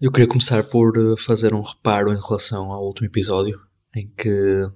[0.00, 3.60] Eu queria começar por eh, fazer um reparo em relação ao último episódio,
[3.94, 4.66] em que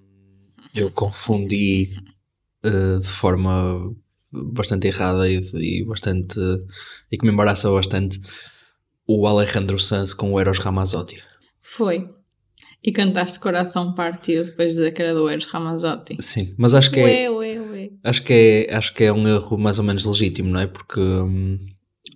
[0.74, 1.96] eu confundi
[2.62, 3.90] uh, de forma
[4.30, 6.38] bastante errada e, e, bastante.
[7.10, 8.20] e que me embaraça bastante
[9.06, 11.22] o Alejandro Sanz com o Eros Ramazzotti.
[11.62, 12.06] Foi.
[12.82, 16.18] E cantaste Coração Partiu depois de dizer que era do Eros Ramazzotti.
[16.20, 17.30] Sim, mas acho que é.
[17.30, 17.90] Ué, ué, ué.
[18.04, 20.66] Acho que é, acho que é um erro mais ou menos legítimo, não é?
[20.66, 21.56] Porque hum,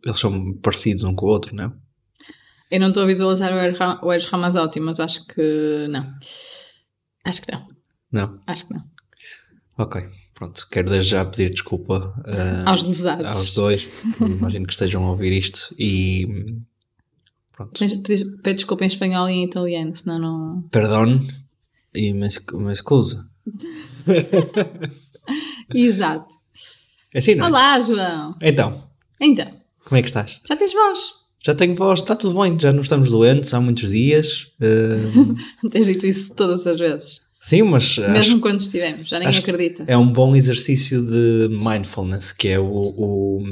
[0.04, 1.87] eles são parecidos um com o outro, não é?
[2.70, 3.52] Eu não estou a visualizar
[4.02, 6.14] o Eros Ramazzotti, mas acho que não.
[7.24, 7.68] Acho que não.
[8.12, 8.40] Não?
[8.46, 8.84] Acho que não.
[9.78, 10.66] Ok, pronto.
[10.70, 13.26] Quero desde já pedir desculpa uh, aos desados.
[13.26, 13.88] Aos dois.
[14.20, 16.56] Imagino que estejam a ouvir isto e.
[17.54, 17.78] Pronto.
[17.78, 20.62] Pedir desculpa em espanhol e em italiano, senão não.
[20.70, 21.18] Perdão
[21.94, 23.28] e me, me escusa.
[25.74, 26.34] Exato.
[27.12, 27.48] É assim, não é?
[27.48, 28.36] Olá, João.
[28.42, 28.88] Então.
[29.20, 29.50] Então.
[29.84, 30.40] Como é que estás?
[30.46, 31.17] Já tens voz.
[31.40, 34.48] Já tenho voz, está tudo bem, já não estamos doentes há muitos dias.
[34.60, 35.68] Uh...
[35.70, 37.28] Tens dito isso todas as vezes.
[37.40, 37.96] Sim, mas.
[37.98, 39.84] Mesmo acho, quando estivemos, já ninguém acredita.
[39.86, 43.44] É um bom exercício de mindfulness, que é o, o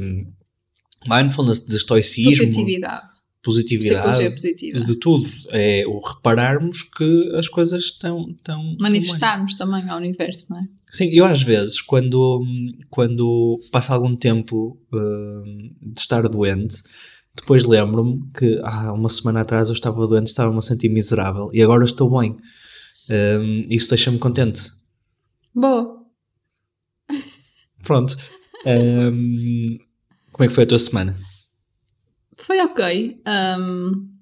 [1.08, 2.46] mindfulness de estoicismo.
[2.46, 3.16] Positividade.
[3.42, 4.30] Positividade.
[4.30, 4.80] positiva.
[4.80, 5.28] De tudo.
[5.50, 8.28] É o repararmos que as coisas estão.
[8.36, 10.64] estão Manifestarmos também ao universo, não é?
[10.90, 12.44] Sim, eu às vezes, quando,
[12.90, 16.82] quando passa algum tempo uh, de estar doente
[17.36, 21.62] depois lembro-me que há uma semana atrás eu estava doente, estava-me a sentir miserável e
[21.62, 22.36] agora estou bem.
[23.08, 24.70] Um, isso deixa-me contente.
[25.54, 26.04] Boa.
[27.82, 28.16] Pronto.
[28.66, 29.78] Um,
[30.32, 31.14] como é que foi a tua semana?
[32.38, 33.22] Foi ok.
[33.26, 34.16] Um,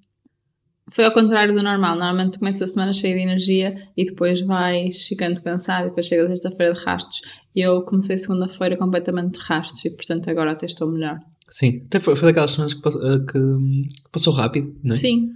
[0.90, 1.96] foi ao contrário do normal.
[1.96, 6.28] Normalmente começa a semana cheia de energia e depois vais ficando cansado e depois chega
[6.28, 7.22] sexta-feira de rastos.
[7.56, 11.18] E eu comecei segunda-feira completamente de rastos e portanto agora até estou melhor.
[11.48, 14.98] Sim, até foi, foi daquelas semanas que, eh, que, passou rápido, não é?
[14.98, 15.30] Sim.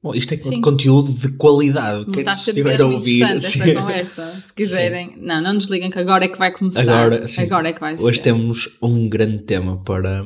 [0.00, 0.60] Bom, isto é Sim.
[0.60, 2.04] conteúdo de qualidade.
[2.12, 3.22] Quem está estiver a ouvir.
[3.24, 4.42] esta conversa.
[4.46, 5.26] Se quiserem, sim.
[5.26, 6.82] não, não desliguem que agora é que vai começar.
[6.82, 8.22] Agora, agora é que vai Hoje ser.
[8.22, 10.24] temos um grande tema para,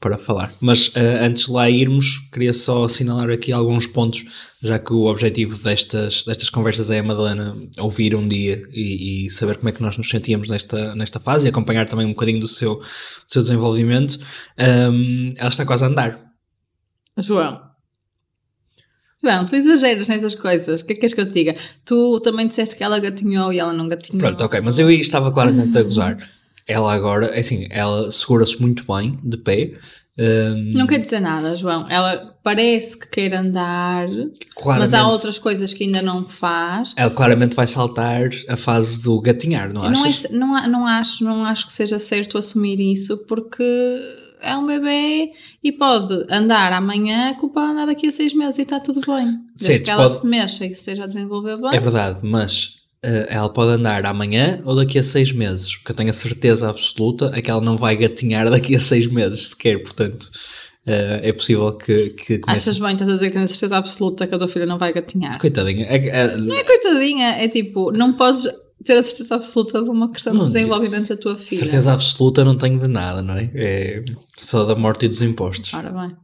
[0.00, 0.52] para falar.
[0.60, 4.24] Mas uh, antes de lá irmos, queria só assinalar aqui alguns pontos,
[4.62, 9.30] já que o objetivo destas, destas conversas é a Madalena ouvir um dia e, e
[9.30, 12.40] saber como é que nós nos sentíamos nesta, nesta fase e acompanhar também um bocadinho
[12.40, 12.84] do seu, do
[13.26, 14.18] seu desenvolvimento.
[14.58, 16.18] Um, ela está quase a andar.
[17.16, 17.60] João.
[19.20, 20.80] João, tu exageras nessas coisas.
[20.80, 21.56] O que é que queres que eu te diga?
[21.84, 24.20] Tu também disseste que ela gatinhou e ela não gatinhou.
[24.20, 26.16] Pronto, ok, mas eu estava claramente a gozar
[26.68, 29.72] ela agora, é assim, ela segura-se muito bem de pé.
[30.18, 31.88] Um, não quer dizer nada, João.
[31.88, 34.08] Ela parece que quer andar,
[34.64, 36.92] mas há outras coisas que ainda não faz.
[36.96, 40.28] Ela claramente vai saltar a fase do gatinhar, não achas?
[40.30, 43.64] Não, é, não, não, acho, não acho que seja certo assumir isso, porque
[44.42, 48.62] é um bebê e pode andar amanhã que pode andar daqui a seis meses e
[48.62, 49.38] está tudo bem.
[49.56, 50.20] Desde certo, que ela pode...
[50.20, 51.70] se mexa e que seja a desenvolver bem.
[51.72, 55.76] É verdade, mas ela pode andar amanhã ou daqui a seis meses.
[55.76, 59.06] Que eu tenho a certeza absoluta é que ela não vai gatinhar daqui a seis
[59.06, 60.30] meses sequer, portanto.
[60.86, 62.70] Uh, é possível que, que comece...
[62.70, 64.78] Achas bem, estás a dizer que tens a certeza absoluta que a tua filha não
[64.78, 65.38] vai gatinhar?
[65.38, 65.84] Coitadinha.
[65.84, 66.36] É, é...
[66.36, 68.48] Não é coitadinha, é tipo, não podes
[68.82, 71.58] ter a certeza absoluta de uma questão não, de desenvolvimento da tua filha.
[71.58, 73.50] Certeza absoluta não tenho de nada, não é?
[73.54, 74.04] É
[74.38, 75.74] só da morte e dos impostos.
[75.74, 76.16] Ora bem.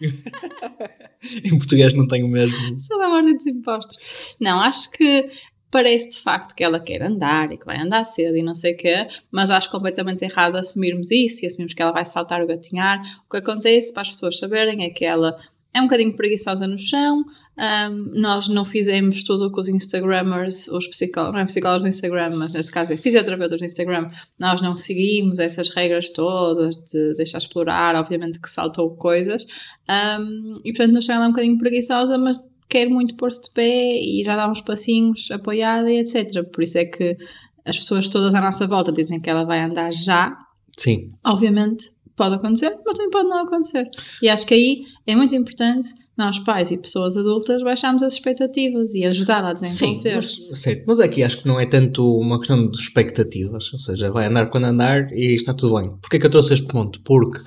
[1.44, 2.78] em português não tenho mesmo.
[2.78, 4.36] Só da morte e dos impostos.
[4.38, 5.30] Não, acho que
[5.70, 8.74] parece de facto que ela quer andar e que vai andar cedo e não sei
[8.74, 12.46] o quê, mas acho completamente errado assumirmos isso e assumirmos que ela vai saltar o
[12.46, 13.00] gatinhar.
[13.26, 15.38] O que acontece, para as pessoas saberem, é que ela
[15.72, 17.24] é um bocadinho preguiçosa no chão,
[17.58, 21.88] um, nós não fizemos tudo o que os Instagrammers, os psicólogos, não é psicólogos no
[21.88, 27.14] Instagram, mas neste caso é fisioterapeutas no Instagram, nós não seguimos essas regras todas de
[27.14, 29.46] deixar explorar, obviamente que saltou coisas,
[29.88, 33.50] um, e portanto no chão ela é um bocadinho preguiçosa, mas quer muito pôr-se de
[33.50, 36.44] pé e já dá uns passinhos apoiada e etc.
[36.52, 37.16] Por isso é que
[37.64, 40.36] as pessoas todas à nossa volta dizem que ela vai andar já.
[40.76, 41.10] Sim.
[41.24, 43.88] Obviamente pode acontecer, mas também pode não acontecer.
[44.20, 45.88] E acho que aí é muito importante
[46.18, 50.34] nós, pais e pessoas adultas, baixarmos as expectativas e ajudar a desenvolver-se.
[50.34, 53.78] Sim, mas, certo, mas aqui acho que não é tanto uma questão de expectativas, ou
[53.78, 55.92] seja, vai andar quando andar e está tudo bem.
[56.02, 57.00] Porquê que eu trouxe este ponto?
[57.04, 57.38] Porque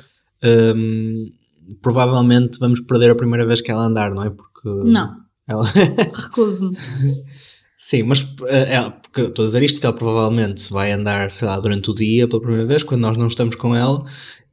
[0.42, 1.32] hum,
[1.82, 4.30] provavelmente vamos perder a primeira vez que ela andar, não é?
[4.30, 5.16] Porque não.
[5.48, 5.64] Ela...
[6.14, 6.76] Recuso-me.
[7.78, 11.60] Sim, mas é, porque estou a dizer isto porque ela provavelmente vai andar, sei lá,
[11.60, 14.04] durante o dia pela primeira vez, quando nós não estamos com ela,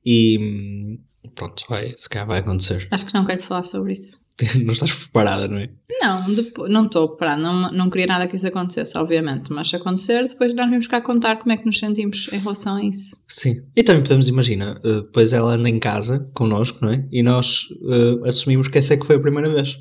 [0.04, 0.98] e
[1.34, 2.88] pronto, vai, se calhar vai acontecer.
[2.90, 4.18] Acho que não quero falar sobre isso.
[4.64, 5.68] não estás preparada, não é?
[6.00, 9.76] Não, depo- não estou preparada, não, não queria nada que isso acontecesse, obviamente, mas se
[9.76, 13.16] acontecer, depois nós vamos cá contar como é que nos sentimos em relação a isso.
[13.28, 13.62] Sim.
[13.74, 17.06] E também podemos imaginar, eh, depois ela anda em casa connosco, não é?
[17.10, 19.76] E nós eh, assumimos que essa é que foi a primeira vez.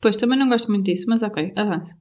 [0.00, 1.94] Pois também não gosto muito disso, mas ok, avança.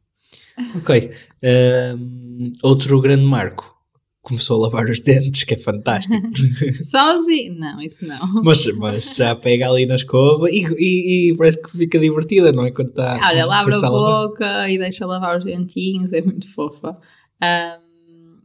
[0.75, 1.11] Ok.
[1.41, 3.73] Ehm, outro grande marco.
[4.21, 6.15] Começou a lavar os dentes, que é fantástico.
[6.83, 7.59] Sozinho?
[7.59, 8.41] Não, isso não.
[8.43, 12.65] mas, mas já pega ali na escova e, e- e parece que fica divertida, não
[12.65, 12.71] é?
[12.71, 14.27] Quando está Olha, abre a lavar.
[14.27, 16.97] boca e deixa lavar os dentinhos, é muito fofa.
[17.39, 18.39] Ahm,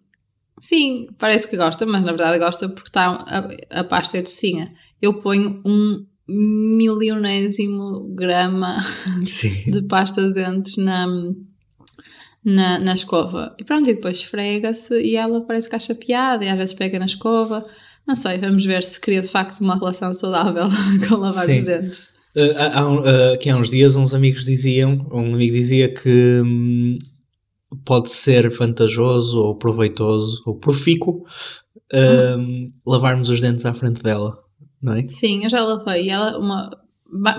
[0.58, 3.06] sim, parece que gosta, mas na verdade gosta porque está
[3.70, 4.75] a, a pasta é docinha.
[5.00, 8.84] Eu ponho um milionésimo grama
[9.24, 9.70] Sim.
[9.72, 11.06] de pasta de dentes na,
[12.44, 13.54] na, na escova.
[13.58, 16.98] E pronto, e depois esfrega-se e ela parece que acha piada e às vezes pega
[16.98, 17.66] na escova.
[18.06, 20.68] Não sei, vamos ver se cria de facto uma relação saudável
[21.08, 21.58] com lavar Sim.
[21.58, 22.10] os dentes.
[22.36, 26.96] Uh, há, uh, aqui há uns dias uns amigos diziam, um amigo dizia que hum,
[27.84, 31.24] pode ser vantajoso ou proveitoso ou profícuo
[31.92, 34.38] hum, lavarmos os dentes à frente dela,
[34.82, 35.08] não é?
[35.08, 36.06] Sim, eu já lavei.
[36.06, 36.70] E ela, uma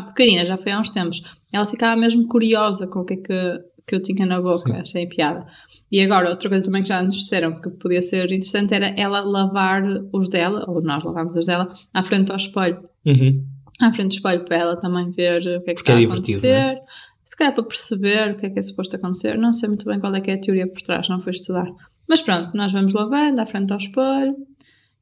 [0.07, 1.21] pequenina, já foi há uns tempos.
[1.51, 4.73] Ela ficava mesmo curiosa com o que é que, que eu tinha na boca.
[4.73, 4.79] Sim.
[4.79, 5.45] Achei piada.
[5.91, 9.21] E agora, outra coisa também que já nos disseram que podia ser interessante era ela
[9.21, 9.83] lavar
[10.13, 12.83] os dela, ou nós lavarmos os dela, à frente ao espelho.
[13.05, 13.45] Uhum.
[13.81, 16.03] À frente do espelho para ela também ver o que é que Porque está é
[16.03, 16.79] a acontecer.
[17.23, 19.38] Se calhar para perceber o que é que é suposto acontecer.
[19.38, 21.67] Não sei muito bem qual é que é a teoria por trás, não fui estudar.
[22.07, 24.35] Mas pronto, nós vamos lavando à frente ao espelho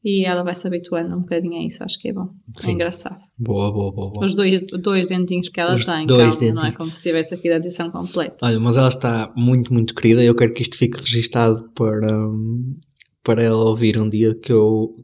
[0.03, 1.83] e ela vai se habituando um bocadinho a isso.
[1.83, 2.29] Acho que é bom.
[2.57, 2.71] Sim.
[2.71, 3.17] É engraçado.
[3.37, 4.25] Boa, boa, boa, boa.
[4.25, 7.33] Os dois, dois dentinhos que ela Os tem, dois calma, não é como se tivesse
[7.33, 8.37] aqui da edição completa.
[8.45, 10.23] Olha, mas ela está muito, muito querida.
[10.23, 12.75] Eu quero que isto fique registado para, hum,
[13.23, 14.95] para ela ouvir um dia que eu.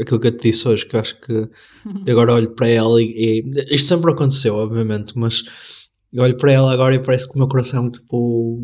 [0.00, 1.48] Aquilo que eu te disse hoje, que eu acho que eu
[2.12, 5.42] agora olho para ela e, e- Isto sempre aconteceu, obviamente, mas
[6.12, 8.60] eu olho para ela agora e parece que o meu coração, tipo.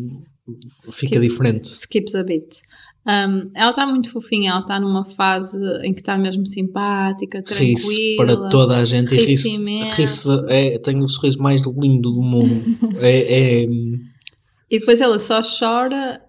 [0.93, 1.21] Fica Skip.
[1.21, 1.63] diferente.
[1.65, 2.61] Skips a bit.
[3.07, 7.83] Um, ela está muito fofinha, ela está numa fase em que está mesmo simpática, Ri-se
[8.15, 8.25] tranquila.
[8.25, 9.95] para toda a gente e ri-se imenso.
[9.95, 12.63] ri-se- é, Tenho o sorriso mais lindo do mundo.
[12.99, 13.67] é, é-
[14.71, 16.19] E depois ela só chora,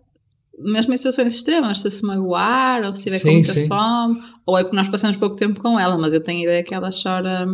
[0.58, 3.66] mesmo em situações extremas, se se magoar, ou se estiver com Sim, muita sim.
[3.68, 6.62] fome, ou é porque nós passamos pouco tempo com ela, mas eu tenho a ideia
[6.62, 7.46] que ela chora.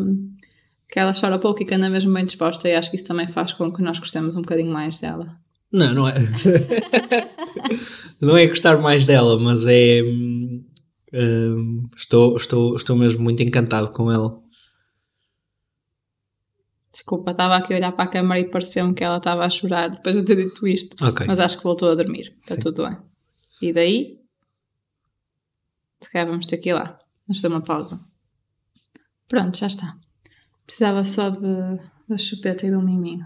[0.91, 3.27] Que ela chora pouco e que anda mesmo bem disposta, e acho que isso também
[3.29, 5.29] faz com que nós gostemos um bocadinho mais dela.
[5.73, 6.15] Não, não é.
[8.21, 10.03] não é gostar mais dela, mas é.
[10.03, 10.65] hum,
[11.13, 14.41] hum, estou, estou, estou mesmo muito encantado com ela.
[16.93, 19.89] Desculpa, estava aqui a olhar para a câmara e pareceu-me que ela estava a chorar
[19.89, 21.03] depois de ter dito isto.
[21.03, 21.27] Ok.
[21.27, 22.37] Mas acho que voltou a dormir.
[22.39, 22.61] Está Sim.
[22.61, 22.99] tudo bem.
[23.63, 24.21] E daí?
[26.03, 26.99] Se calhar vamos ter que ir lá.
[27.27, 27.99] Vamos ter uma pausa.
[29.27, 29.97] Pronto, já está.
[30.67, 33.25] Precisava só de, da chupeta e do miminho.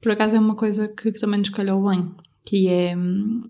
[0.00, 2.10] Por acaso é uma coisa que, que também nos calhou bem.
[2.44, 2.96] Que é...
[2.96, 3.42] hum,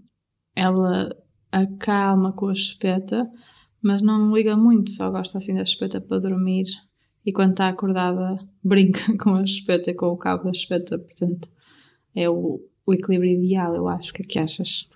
[0.56, 1.14] Ela
[1.52, 3.28] acalma com a chupeta,
[3.82, 4.90] mas não liga muito.
[4.90, 6.66] Só gosta assim da chupeta para dormir.
[7.24, 10.98] E quando está acordada, brinca com a chupeta e com o cabo da chupeta.
[10.98, 11.48] Portanto,
[12.14, 14.10] é o, o equilíbrio ideal, eu acho.
[14.10, 14.88] O que é que achas?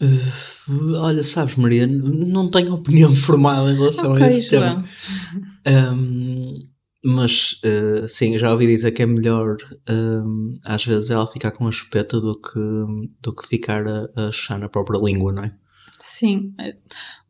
[0.00, 4.82] Uh, olha, sabes, Maria, não tenho opinião formada em relação a esse João.
[4.82, 5.94] tema.
[5.94, 6.25] Um,
[7.06, 9.56] mas uh, sim, já ouvi dizer que é melhor
[9.88, 12.58] um, às vezes ela ficar com a chupeta do que,
[13.22, 15.54] do que ficar a, a chuchar na própria língua, não é?
[16.00, 16.76] Sim, é-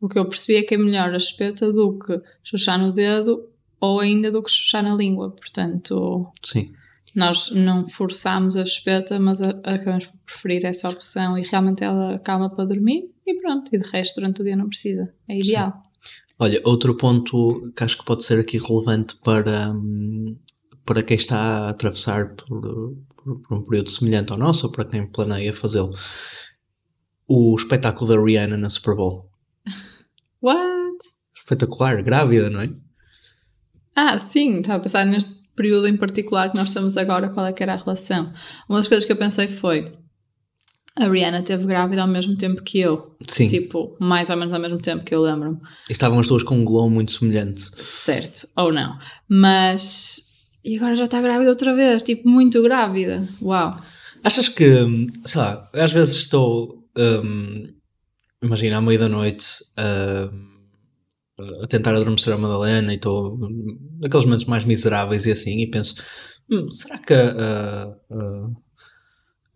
[0.01, 3.47] o que eu percebi é que é melhor a chupeta do que chuchar no dedo
[3.79, 5.29] ou ainda do que chuchar na língua.
[5.29, 6.73] Portanto, Sim.
[7.13, 12.49] nós não forçamos a chupeta, mas acabamos por preferir essa opção e realmente ela calma
[12.49, 13.69] para dormir e pronto.
[13.71, 15.13] E de resto, durante o dia não precisa.
[15.29, 15.83] É ideal.
[16.39, 20.37] Olha, outro ponto que acho que pode ser aqui relevante para, hum,
[20.85, 22.61] para quem está a atravessar por,
[23.15, 25.93] por- por um período semelhante ao nosso, ou para quem planeia fazê-lo,
[27.27, 29.29] o espetáculo da Rihanna na Super Bowl.
[30.41, 30.97] What?
[31.35, 32.69] Espetacular, grávida, não é?
[33.95, 37.51] Ah, sim, estava a pensar neste período em particular que nós estamos agora, qual é
[37.53, 38.31] que era a relação.
[38.69, 39.96] Uma das coisas que eu pensei foi
[40.99, 43.15] a Rihanna teve grávida ao mesmo tempo que eu.
[43.27, 43.47] Sim.
[43.47, 45.57] Tipo, mais ou menos ao mesmo tempo que eu lembro-me.
[45.89, 47.61] E estavam as duas com um glow muito semelhante.
[47.83, 48.97] Certo, ou não.
[49.29, 50.21] Mas.
[50.65, 53.25] E agora já está grávida outra vez, tipo, muito grávida.
[53.41, 53.81] Uau.
[54.23, 57.67] Achas que, hum, sei lá, às vezes estou, hum,
[58.43, 59.45] imagina, à meia da noite,
[59.79, 60.57] hum,
[61.63, 63.37] a tentar adormecer a Madalena e estou
[64.01, 65.95] naqueles momentos mais miseráveis e assim, e penso,
[66.51, 68.49] hum, será que a, a- a-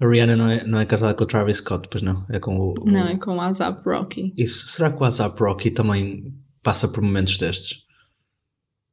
[0.01, 1.87] a Rihanna não é, não é casada com o Travis Scott?
[1.89, 2.71] Pois não, é com o...
[2.71, 4.33] o- Não, é com o ASAP Rocky.
[4.35, 7.83] Isso, será que o WhatsApp Rocky também passa por momentos destes?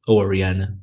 [0.06, 0.78] Ou a Rihanna?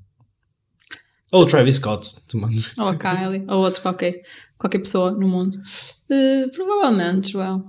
[1.32, 2.60] Ou o Travis Scott, também.
[2.78, 4.22] Ou a Kylie, ou outro qualquer,
[4.58, 5.56] qualquer pessoa no mundo.
[6.10, 7.64] Uh, provavelmente, Joel.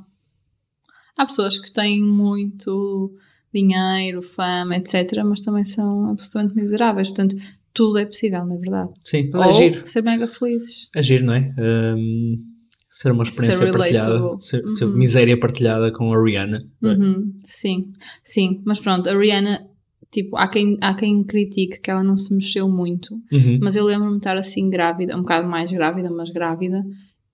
[1.16, 3.14] Há pessoas que têm muito
[3.52, 7.08] dinheiro, fama, etc., mas também são absolutamente miseráveis.
[7.08, 7.36] Portanto,
[7.76, 8.90] tudo é possível, na verdade.
[9.04, 9.86] Sim, Ou é giro.
[9.86, 10.88] ser mega felizes.
[10.96, 11.54] É giro, não é?
[11.58, 12.36] Um,
[12.90, 14.96] ser uma experiência Ser partilhada, ser, ser Uhum.
[14.96, 16.64] miséria partilhada com a Rihanna.
[16.82, 16.86] é?
[16.88, 17.92] Uhum, sim,
[18.24, 18.62] sim.
[18.64, 19.58] Mas pronto, a Rihanna,
[20.10, 23.14] tipo, há quem, há quem critique que ela não se mexeu muito.
[23.30, 23.58] Uhum.
[23.60, 26.82] Mas eu lembro-me de estar assim grávida, um bocado mais grávida, mas grávida,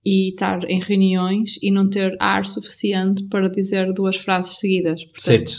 [0.05, 5.01] e estar em reuniões e não ter ar suficiente para dizer duas frases seguidas.
[5.05, 5.53] Portanto, Certo.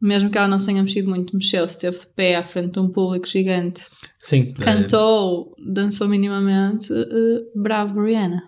[0.00, 2.80] mesmo que ela não se tenha mexido muito, mexeu, esteve de pé à frente de
[2.80, 3.82] um público gigante,
[4.24, 4.54] Sim.
[4.60, 8.40] eh, cantou, dançou minimamente, eh, bravo Rihanna.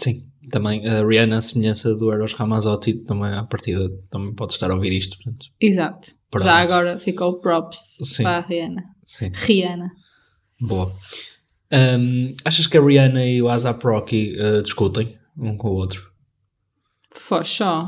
[0.00, 0.26] sim.
[0.50, 4.74] Também a Rihanna, a semelhança do Eros Ramazzotti, também à partida também pode estar a
[4.74, 5.16] ouvir isto.
[5.18, 6.08] Portanto, Exato.
[6.28, 6.44] Pronto.
[6.44, 8.22] Já agora ficou props Sim.
[8.24, 8.82] para a Rihanna.
[9.04, 9.30] sim.
[9.32, 9.92] Rihanna.
[10.60, 10.92] Boa.
[11.72, 16.10] Um, achas que a Rihanna e o ASAP Rocky uh, discutem um com o outro?
[17.12, 17.86] For sure.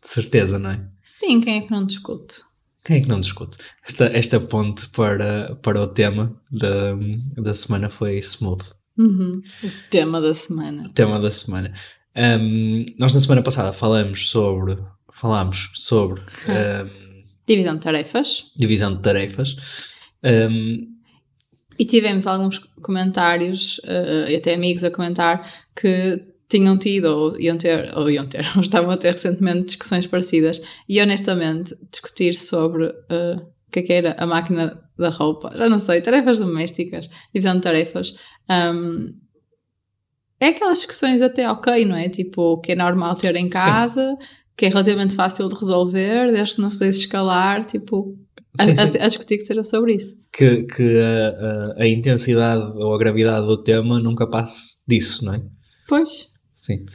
[0.00, 0.88] De certeza, não é?
[1.02, 2.36] Sim, quem é que não discute?
[2.84, 3.58] Quem é que não discute?
[3.86, 6.94] Esta, esta ponte para, para o tema da,
[7.40, 8.64] da semana foi smooth.
[8.98, 9.40] Uhum.
[9.62, 10.90] O tema da semana.
[10.94, 11.72] Tema da semana.
[12.16, 14.76] Um, nós na semana passada falamos sobre
[15.12, 18.50] falámos sobre um, Divisão de tarefas.
[18.56, 19.56] divisão de tarefas.
[20.24, 20.88] Um,
[21.78, 26.20] E tivemos alguns comentários, eh, e até amigos a comentar, que
[26.52, 30.62] tinham tido, ou iam ter, ou iam ter, ou estavam a ter recentemente discussões parecidas.
[30.88, 33.36] E honestamente, discutir sobre eh,
[33.68, 37.56] o que é que era a máquina da roupa, já não sei, tarefas domésticas, divisão
[37.56, 38.14] de tarefas.
[38.48, 39.14] um,
[40.38, 42.08] é aquelas discussões até ok, não é?
[42.08, 43.52] Tipo, que é normal ter em Sim.
[43.52, 44.16] casa,
[44.56, 48.18] que é relativamente fácil de resolver, desde que não se deixe escalar, tipo,
[48.58, 48.98] a, Sim, sim.
[48.98, 50.16] a- a discutir que seja sobre isso.
[50.32, 51.28] que que a,
[51.78, 55.42] a- a intensidade ou a gravidade do tema nunca passe disso, não é?
[55.88, 56.28] Pois.
[56.62, 56.86] Sim.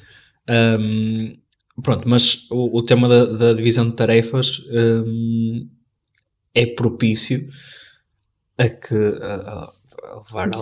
[0.50, 1.38] Um,
[1.84, 5.68] pronto, mas o, o tema da, da divisão de tarefas um,
[6.56, 7.50] é propício
[8.58, 9.74] a que a, a-
[10.26, 10.62] levar a alguns,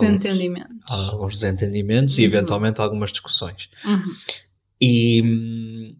[0.88, 2.26] a alguns desentendimentos e Uhum.
[2.26, 3.70] eventualmente algumas discussões.
[3.84, 4.12] Uhum.
[4.80, 5.96] E hum,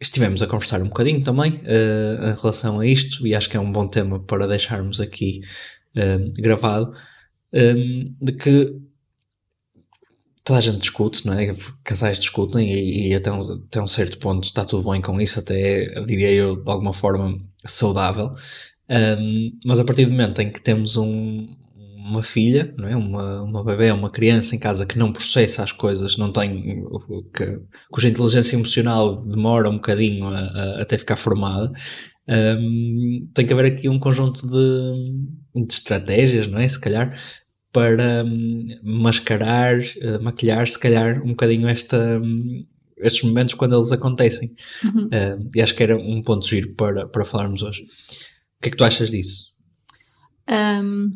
[0.00, 3.60] estivemos a conversar um bocadinho também eh, em relação a isto, e acho que é
[3.60, 5.40] um bom tema para deixarmos aqui
[5.96, 6.94] hum, gravado,
[7.54, 8.76] hum, de que
[10.44, 11.54] toda a gente discute, não é?
[11.84, 15.38] Casais discutem e, e até, um, até um certo ponto está tudo bem com isso,
[15.38, 18.34] até diria eu de alguma forma saudável.
[18.90, 21.48] Hum, mas a partir do momento em que temos um-
[21.96, 22.96] uma filha, não é?
[22.96, 26.84] uma, uma bebê, uma criança em casa que não processa as coisas, não tem
[27.34, 31.70] que, cuja inteligência emocional demora um bocadinho a, a- até ficar formada,
[32.28, 36.68] hum, tem que haver aqui um conjunto de, de estratégias, não é?
[36.68, 37.18] Se calhar,
[37.72, 42.66] para hum, mascarar, eh, maquilhar, se calhar, um bocadinho esta, hum,
[42.98, 44.54] estes momentos quando eles acontecem.
[44.84, 45.06] Uhum.
[45.06, 47.82] Uh, e acho que era um ponto giro para, para falarmos hoje.
[47.82, 49.50] O que é que tu achas disso?
[50.48, 51.10] Um,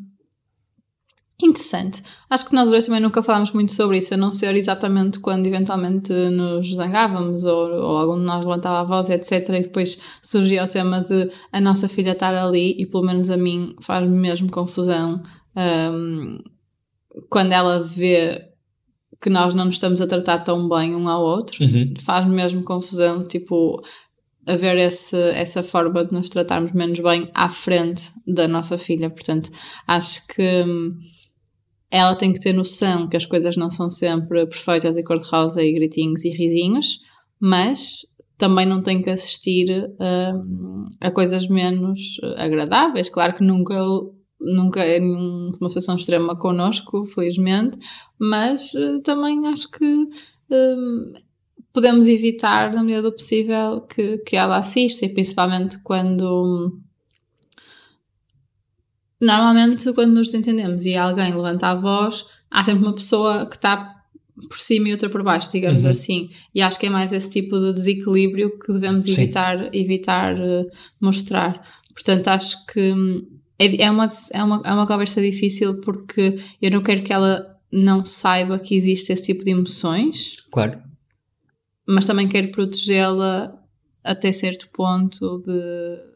[1.43, 2.03] interessante.
[2.31, 5.47] Acho que nós dois também nunca falámos muito sobre isso, a não ser exatamente quando
[5.47, 9.49] eventualmente nos zangávamos ou, ou algum de nós levantava a voz, etc.
[9.51, 13.37] E depois surgia o tema de a nossa filha estar ali e pelo menos a
[13.37, 15.23] mim faz mesmo confusão
[15.57, 16.39] um,
[17.29, 18.51] quando ela vê
[19.21, 21.65] que nós não nos estamos a tratar tão bem um ao outro.
[21.65, 21.95] Uhum.
[22.01, 23.83] faz mesmo confusão, tipo,
[24.47, 29.09] haver esse, essa forma de nos tratarmos menos bem à frente da nossa filha.
[29.09, 29.51] Portanto,
[29.87, 30.95] acho que hum,
[31.91, 35.73] ela tem que ter noção que as coisas não são sempre perfeitas e cor-de-rosa e
[35.73, 36.99] gritinhos e risinhos,
[37.41, 38.03] mas
[38.37, 43.09] também não tem que assistir hum, a coisas menos agradáveis.
[43.09, 43.75] Claro que nunca
[44.45, 47.79] nunca é nenhum- uma situação extrema connosco, felizmente,
[48.19, 49.85] mas eh, também acho que
[50.51, 51.13] hum,
[51.73, 56.79] podemos evitar, na medida do possível, que, que ela assista, e principalmente quando.
[59.21, 63.93] Normalmente, quando nos desentendemos e alguém levanta a voz, há sempre uma pessoa que está
[64.49, 65.91] por cima e outra por baixo, digamos Uhum.
[65.91, 66.31] assim.
[66.55, 69.13] E acho que é mais esse tipo de desequilíbrio que devemos Sim.
[69.13, 70.67] evitar, evitar eh,
[71.01, 71.65] mostrar.
[71.95, 73.25] Portanto, acho que hum,
[73.65, 77.59] é, é, uma, é, uma, é uma conversa difícil porque eu não quero que ela
[77.73, 80.81] não saiba que existe esse tipo de emoções, Claro.
[81.89, 83.53] mas também quero protegê-la
[84.03, 86.15] até certo ponto de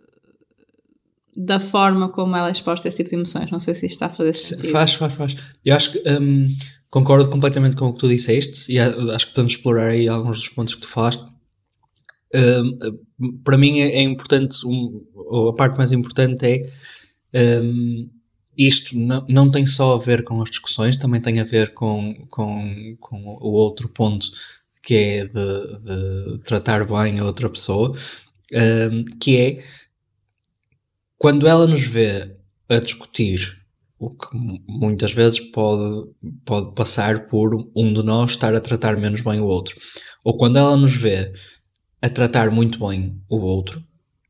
[1.41, 3.49] da forma como ela é exposta a esse tipo de emoções.
[3.51, 4.73] Não sei se isto está a fazer sentido.
[4.73, 5.37] Faz, faz, faz.
[5.65, 6.45] Eu acho que hum,
[6.91, 10.49] concordo completamente com o que tu disseste e acho que podemos explorar aí alguns dos
[10.49, 11.25] pontos que tu falaste.
[12.35, 12.79] Hum,
[13.45, 15.01] para mim é, é importante, um,
[15.49, 16.71] a parte mais importante é
[17.35, 18.09] hum,
[18.57, 22.27] isto não, não tem só a ver com as discussões, também tem a ver com,
[22.29, 24.27] com, com o outro ponto
[24.83, 27.95] que é de, de tratar bem a outra pessoa,
[28.53, 29.65] um, que é
[31.19, 32.37] quando ela nos vê
[32.69, 33.59] a discutir,
[33.99, 34.29] o que
[34.67, 36.11] muitas vezes pode,
[36.45, 39.77] pode passar por um de nós estar a tratar menos bem o outro,
[40.25, 41.33] ou quando ela nos vê
[42.01, 43.85] a tratar muito bem o outro,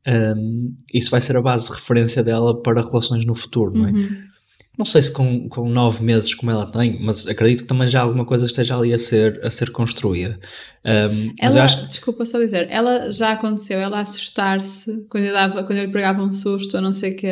[0.07, 3.91] um, isso vai ser a base de referência dela para relações no futuro, não é?
[3.91, 4.29] Uhum.
[4.77, 7.99] Não sei se com, com nove meses como ela tem, mas acredito que também já
[7.99, 10.39] alguma coisa esteja ali a ser, a ser construída.
[10.85, 11.85] Um, ela, acho...
[11.85, 16.23] desculpa só dizer, ela já aconteceu, ela assustar-se quando eu, dava, quando eu lhe pregava
[16.23, 17.27] um susto ou não sei o que,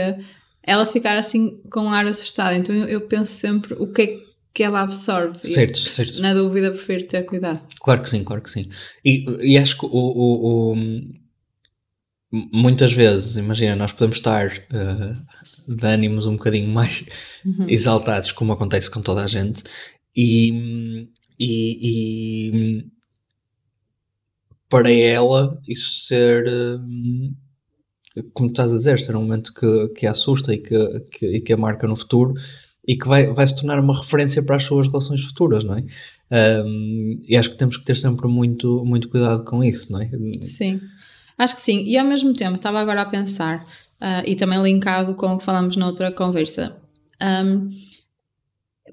[0.62, 2.54] ela ficar assim com um ar assustado.
[2.54, 4.20] Então eu, eu penso sempre o que é
[4.54, 5.48] que ela absorve.
[5.48, 6.20] Certo, e, certo.
[6.20, 7.62] Na dúvida, prefiro ter cuidado.
[7.80, 8.68] Claro que sim, claro que sim.
[9.06, 10.76] E, e acho que o, o, o
[12.32, 17.06] muitas vezes, imagina, nós podemos estar uh, de ânimos um bocadinho mais
[17.46, 17.70] uhum.
[17.70, 19.64] exaltados, como acontece com toda a gente,
[20.16, 21.08] e,
[21.40, 22.86] e, e
[24.70, 30.12] para ela isso ser, uh, como estás a dizer, ser um momento que, que a
[30.12, 32.34] assusta e que, que, e que a marca no futuro
[32.88, 35.84] e que vai, vai se tornar uma referência para as suas relações futuras, não é?
[36.64, 40.10] Um, e acho que temos que ter sempre muito, muito cuidado com isso, não é?
[40.42, 40.80] Sim.
[41.38, 41.84] Acho que sim.
[41.86, 43.66] E ao mesmo tempo, estava agora a pensar,
[44.02, 46.78] uh, e também linkado com o que falamos noutra conversa.
[47.22, 47.70] Um,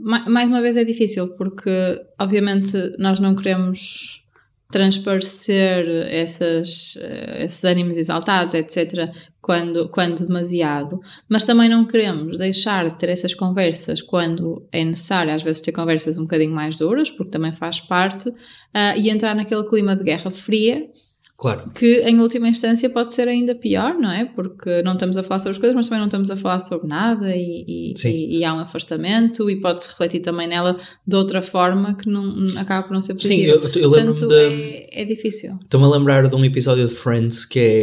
[0.00, 1.70] mais uma vez é difícil, porque
[2.18, 4.24] obviamente nós não queremos
[4.70, 9.08] transparecer essas, eh, esses ânimos exaltados, etc.,
[9.40, 10.98] quando, quando demasiado,
[11.28, 15.70] mas também não queremos deixar de ter essas conversas quando é necessário, às vezes, ter
[15.70, 20.02] conversas um bocadinho mais duras, porque também faz parte, uh, e entrar naquele clima de
[20.02, 20.88] guerra fria
[21.36, 21.70] Claro.
[21.74, 24.24] Que em última instância pode ser ainda pior, não é?
[24.24, 26.86] Porque não estamos a falar sobre as coisas, mas também não estamos a falar sobre
[26.86, 31.42] nada e, e, e, e há um afastamento e pode-se refletir também nela de outra
[31.42, 33.60] forma que não, acaba por não ser possível.
[33.66, 34.34] Sim, eu, eu lembro-me de.
[34.34, 35.58] É, é difícil.
[35.60, 37.82] Estou-me a lembrar de um episódio de Friends que é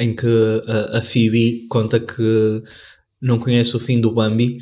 [0.00, 0.26] em que
[0.66, 2.62] a, a Phoebe conta que
[3.22, 4.58] não conhece o fim do Bambi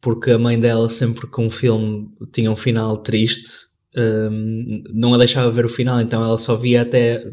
[0.00, 5.18] porque a mãe dela sempre que um filme tinha um final triste um, não a
[5.18, 7.24] deixava ver o final, então ela só via até,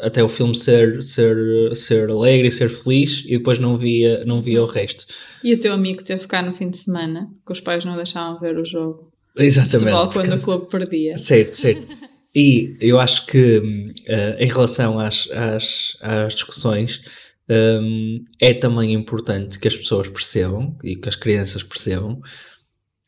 [0.00, 4.40] até o filme ser, ser, ser alegre e ser feliz e depois não via, não
[4.40, 5.06] via o resto.
[5.42, 7.96] E o teu amigo teve que ficar no fim de semana, que os pais não
[7.96, 9.12] deixavam ver o jogo.
[9.36, 9.90] Exatamente.
[9.90, 10.40] Futebol quando porque...
[10.40, 11.16] o clube perdia.
[11.16, 11.86] Certo, certo.
[12.34, 17.00] E eu acho que uh, em relação às, às, às discussões,
[17.48, 22.20] um, é também importante que as pessoas percebam e que as crianças percebam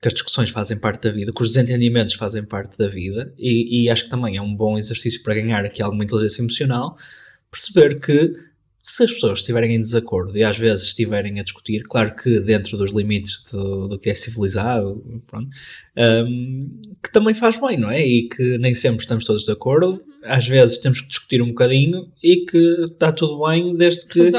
[0.01, 3.83] que as discussões fazem parte da vida, que os desentendimentos fazem parte da vida, e,
[3.83, 6.97] e acho que também é um bom exercício para ganhar aqui alguma inteligência emocional,
[7.51, 8.35] perceber que
[8.87, 12.77] se as pessoas estiverem em desacordo e às vezes estiverem a discutir, claro que dentro
[12.79, 15.49] dos limites do, do que é civilizado, pronto,
[15.99, 16.61] um,
[17.03, 18.07] que também faz bem, não é?
[18.07, 22.13] E que nem sempre estamos todos de acordo, às vezes temos que discutir um bocadinho
[22.23, 24.31] e que está tudo bem desde que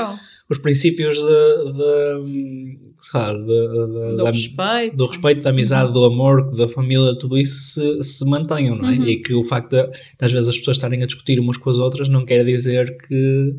[0.50, 4.96] os princípios de, de, sabe, de, do, da, respeito.
[4.96, 5.94] do respeito, da amizade, uhum.
[5.94, 8.94] do amor, da família, tudo isso se, se mantenham, não é?
[8.94, 9.08] Uhum.
[9.08, 11.70] E que o facto de, de, às vezes as pessoas estarem a discutir umas com
[11.70, 13.56] as outras não quer dizer que,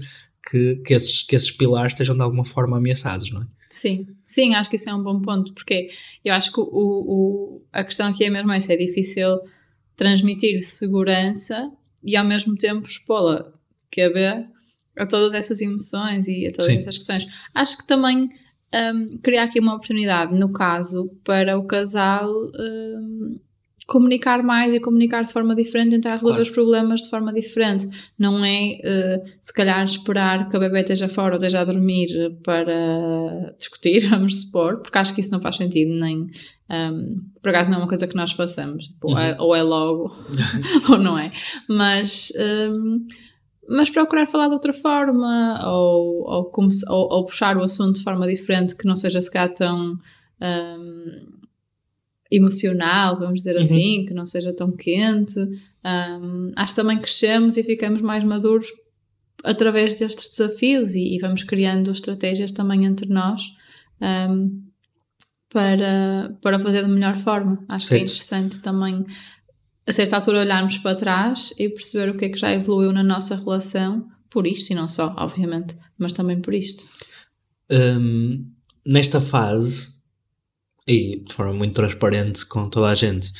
[0.50, 3.46] que, que, esses, que esses pilares estejam de alguma forma ameaçados, não é?
[3.70, 5.88] Sim, sim, acho que isso é um bom ponto, porque
[6.24, 9.38] eu acho que o, o, a questão aqui é mesmo essa, é difícil
[9.94, 11.70] transmitir segurança
[12.02, 13.52] e ao mesmo tempo expô-la,
[13.90, 14.46] caber
[14.96, 16.76] a todas essas emoções e a todas Sim.
[16.76, 17.26] essas questões.
[17.54, 18.28] Acho que também
[18.74, 23.38] um, criar aqui uma oportunidade, no caso, para o casal um,
[23.88, 26.42] comunicar mais e comunicar de forma diferente, tentar resolver claro.
[26.42, 27.88] os problemas de forma diferente.
[28.18, 32.08] Não é, uh, se calhar, esperar que a bebê esteja fora ou esteja a dormir
[32.44, 36.26] para discutir, vamos supor, porque acho que isso não faz sentido, nem.
[36.70, 39.18] Um, por acaso não é uma coisa que nós façamos, tipo, uhum.
[39.18, 40.14] é, ou é logo,
[40.90, 41.32] ou não é.
[41.66, 42.30] Mas.
[42.38, 43.06] Um,
[43.68, 47.98] mas procurar falar de outra forma ou, ou, como se, ou, ou, puxar o assunto
[47.98, 49.98] de forma diferente que não seja se calhar tão
[50.40, 51.38] um,
[52.30, 53.60] emocional, vamos dizer uhum.
[53.60, 55.38] assim, que não seja tão quente.
[55.84, 58.68] Um, acho que também crescemos e ficamos mais maduros
[59.44, 63.42] através destes desafios e, e vamos criando estratégias também entre nós
[64.00, 64.62] um,
[65.50, 67.64] para, para fazer da melhor forma.
[67.68, 69.04] Acho que é interessante também
[69.88, 73.02] a certa altura olharmos para trás e perceber o que é que já evoluiu na
[73.02, 76.86] nossa relação por isto, e não só, obviamente, mas também por isto.
[77.70, 78.46] Um,
[78.84, 79.94] nesta fase,
[80.86, 83.32] e de forma muito transparente com toda a gente,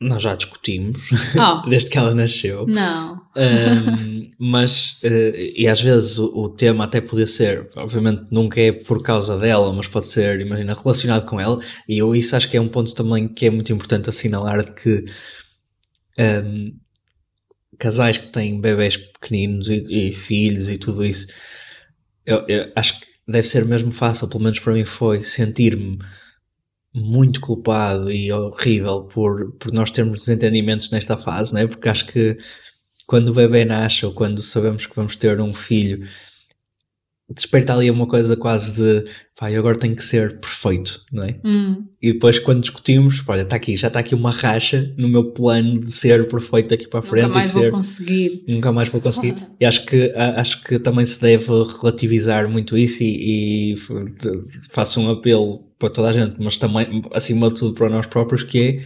[0.00, 1.66] nós já discutimos Oh.
[1.68, 2.66] desde que ela nasceu.
[2.66, 3.20] Não.
[3.36, 8.72] Um, mas, uh, e às vezes o, o, tema até podia ser, obviamente nunca é
[8.72, 12.56] por causa dela, mas pode ser, imagina, relacionado com ela, e eu isso acho que
[12.56, 15.04] é um ponto também que é muito importante assinalar de que
[16.18, 16.76] um,
[17.78, 21.28] casais que têm bebés pequeninos e, e filhos e tudo isso,
[22.24, 25.98] eu, eu acho que deve ser mesmo fácil, pelo menos para mim foi, sentir-me
[26.98, 31.66] muito culpado e horrível por, por nós termos desentendimentos nesta fase, não é?
[31.66, 32.36] Porque acho que
[33.06, 36.06] quando o bebê nasce ou quando sabemos que vamos ter um filho,
[37.30, 41.38] desperta ali uma coisa quase de pá, eu agora tenho que ser perfeito, não é?
[41.44, 41.86] Hum.
[42.00, 45.80] E depois quando discutimos, olha, está aqui, já está aqui uma racha no meu plano
[45.80, 47.26] de ser perfeito daqui para a frente.
[47.26, 47.70] Nunca mais e vou ser...
[47.70, 48.44] conseguir.
[48.48, 49.36] Nunca mais vou conseguir.
[49.60, 51.46] E acho que, acho que também se deve
[51.80, 53.76] relativizar muito isso e, e
[54.70, 58.42] faço um apelo para toda a gente, mas também, acima de tudo, para nós próprios,
[58.42, 58.84] que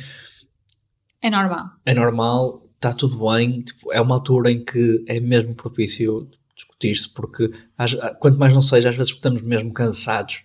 [1.22, 1.28] é.
[1.28, 1.70] É normal.
[1.86, 7.12] É normal, está tudo bem, tipo, é uma altura em que é mesmo propício discutir-se,
[7.14, 7.50] porque
[8.18, 10.42] quanto mais não seja, às vezes estamos mesmo cansados.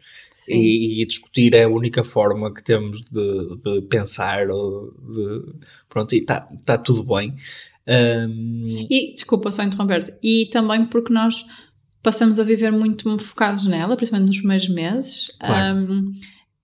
[0.50, 5.54] E, e, discutir é a única forma que temos de, de pensar ou de,
[5.90, 7.36] pronto, e está tá tudo bem
[7.86, 8.88] um...
[8.90, 11.46] e desculpa só interromper-te e também porque nós
[12.02, 15.80] passamos a viver muito focados nela, principalmente nos primeiros meses claro.
[15.80, 16.14] um,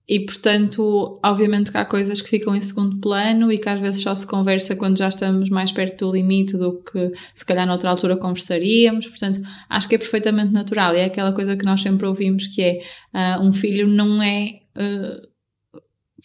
[0.06, 4.02] e portanto, obviamente que há coisas que ficam em segundo plano e que às vezes
[4.02, 7.88] só se conversa quando já estamos mais perto do limite do que se calhar noutra
[7.88, 9.08] altura conversaríamos.
[9.08, 12.60] Portanto, acho que é perfeitamente natural e é aquela coisa que nós sempre ouvimos que
[12.62, 12.80] é
[13.14, 14.60] uh, um filho não é.
[14.76, 15.34] Uh,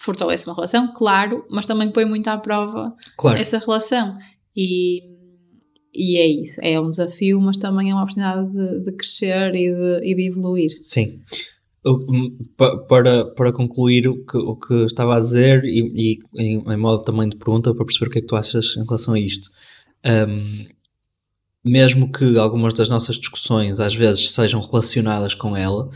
[0.01, 3.37] fortalece uma relação, claro, mas também põe muito à prova claro.
[3.37, 4.17] essa relação.
[4.55, 5.01] E,
[5.93, 9.69] e é isso, é um desafio, mas também é uma oportunidade de, de crescer e
[9.69, 10.71] de, e de evoluir.
[10.83, 11.19] Sim
[12.87, 17.03] para, para concluir o que, o que estava a dizer e, e em, em, modo
[17.03, 19.49] também de pergunta para perceber o que é que tu achas em relação a isto
[20.05, 20.65] um,
[21.63, 25.89] mesmo que algumas das nossas discussões às vezes sejam relacionadas com ela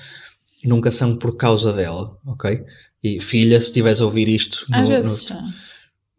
[0.64, 2.64] nunca são por causa dela, ok?
[3.04, 5.54] E filha, se estiveres a ouvir isto às no, vezes no,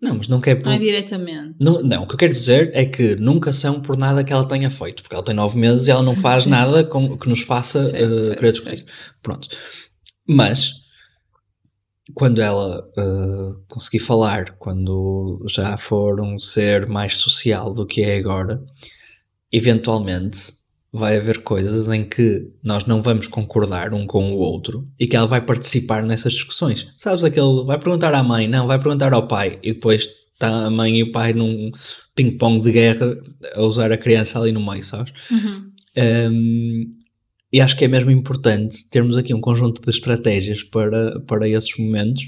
[0.01, 0.67] não, mas não quer por...
[0.67, 1.57] Não é diretamente.
[1.59, 4.47] Não, não, o que eu quero dizer é que nunca são por nada que ela
[4.47, 7.41] tenha feito, porque ela tem nove meses e ela não faz nada com, que nos
[7.41, 8.81] faça certo, uh, certo, querer discutir.
[8.81, 9.15] Certo.
[9.23, 9.49] Pronto.
[10.27, 10.85] Mas,
[12.13, 18.19] quando ela uh, conseguir falar, quando já for um ser mais social do que é
[18.19, 18.63] agora,
[19.51, 20.64] eventualmente
[20.95, 25.17] vai haver coisas em que nós não vamos concordar um com o outro e que
[25.17, 26.87] ela vai participar nessas discussões.
[26.97, 30.71] Sabes aquele, vai perguntar à mãe, não, vai perguntar ao pai e depois está a
[30.71, 31.73] mãe e o pai num
[32.15, 33.17] ping-pong de guerra
[33.57, 35.13] a usar a criança ali no meio, sabes?
[35.33, 35.73] Uhum.
[35.97, 36.97] Um,
[37.53, 41.77] e acho que é mesmo importante termos aqui um conjunto de estratégias para, para esses
[41.77, 42.23] momentos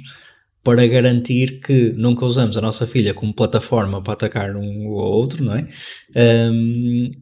[0.64, 5.44] para garantir que nunca usamos a nossa filha como plataforma para atacar um ou outro,
[5.44, 5.68] não é?
[6.50, 7.12] Um,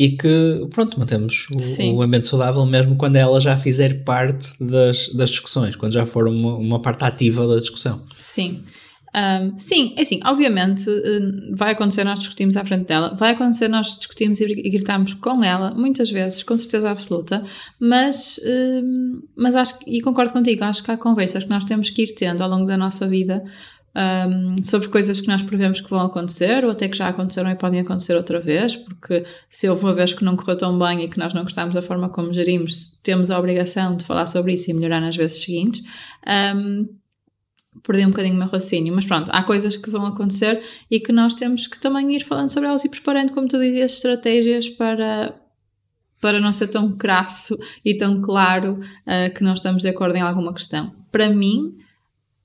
[0.00, 5.10] e que, pronto, mantemos o, o, ambiente saudável mesmo quando ela já fizer parte das,
[5.10, 8.02] das discussões, quando já for uma, uma parte ativa da discussão.
[8.16, 8.64] Sim.
[9.14, 13.68] Um, sim, é assim, obviamente hum, vai acontecer nós discutimos à frente dela, vai acontecer
[13.68, 17.44] nós discutimos e gritamos com ela, muitas vezes, com certeza absoluta,
[17.78, 18.40] mas,
[18.82, 22.14] um, mas acho e concordo contigo, acho que há conversas que nós temos que ir
[22.14, 23.44] tendo ao longo da nossa vida
[23.94, 27.56] um, sobre coisas que nós prevemos que vão acontecer ou até que já aconteceram e
[27.56, 31.08] podem acontecer outra vez, porque se houve uma vez que não correu tão bem e
[31.08, 34.70] que nós não gostámos da forma como gerimos, temos a obrigação de falar sobre isso
[34.70, 35.82] e melhorar nas vezes seguintes.
[36.56, 36.88] Um,
[37.82, 41.12] perdi um bocadinho o meu raciocínio, mas pronto, há coisas que vão acontecer e que
[41.12, 45.34] nós temos que também ir falando sobre elas e preparando, como tu dizias, estratégias para,
[46.20, 50.20] para não ser tão crasso e tão claro uh, que não estamos de acordo em
[50.20, 50.92] alguma questão.
[51.10, 51.76] Para mim,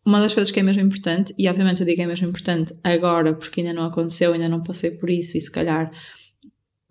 [0.05, 3.33] uma das coisas que é mesmo importante, e obviamente eu digo é mesmo importante agora,
[3.33, 5.91] porque ainda não aconteceu, ainda não passei por isso, e se calhar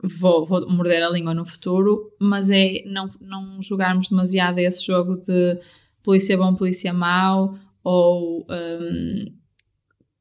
[0.03, 5.17] vou, vou morder a língua no futuro, mas é não, não jogarmos demasiado esse jogo
[5.17, 5.61] de
[6.03, 9.27] polícia bom, polícia mau, ou um,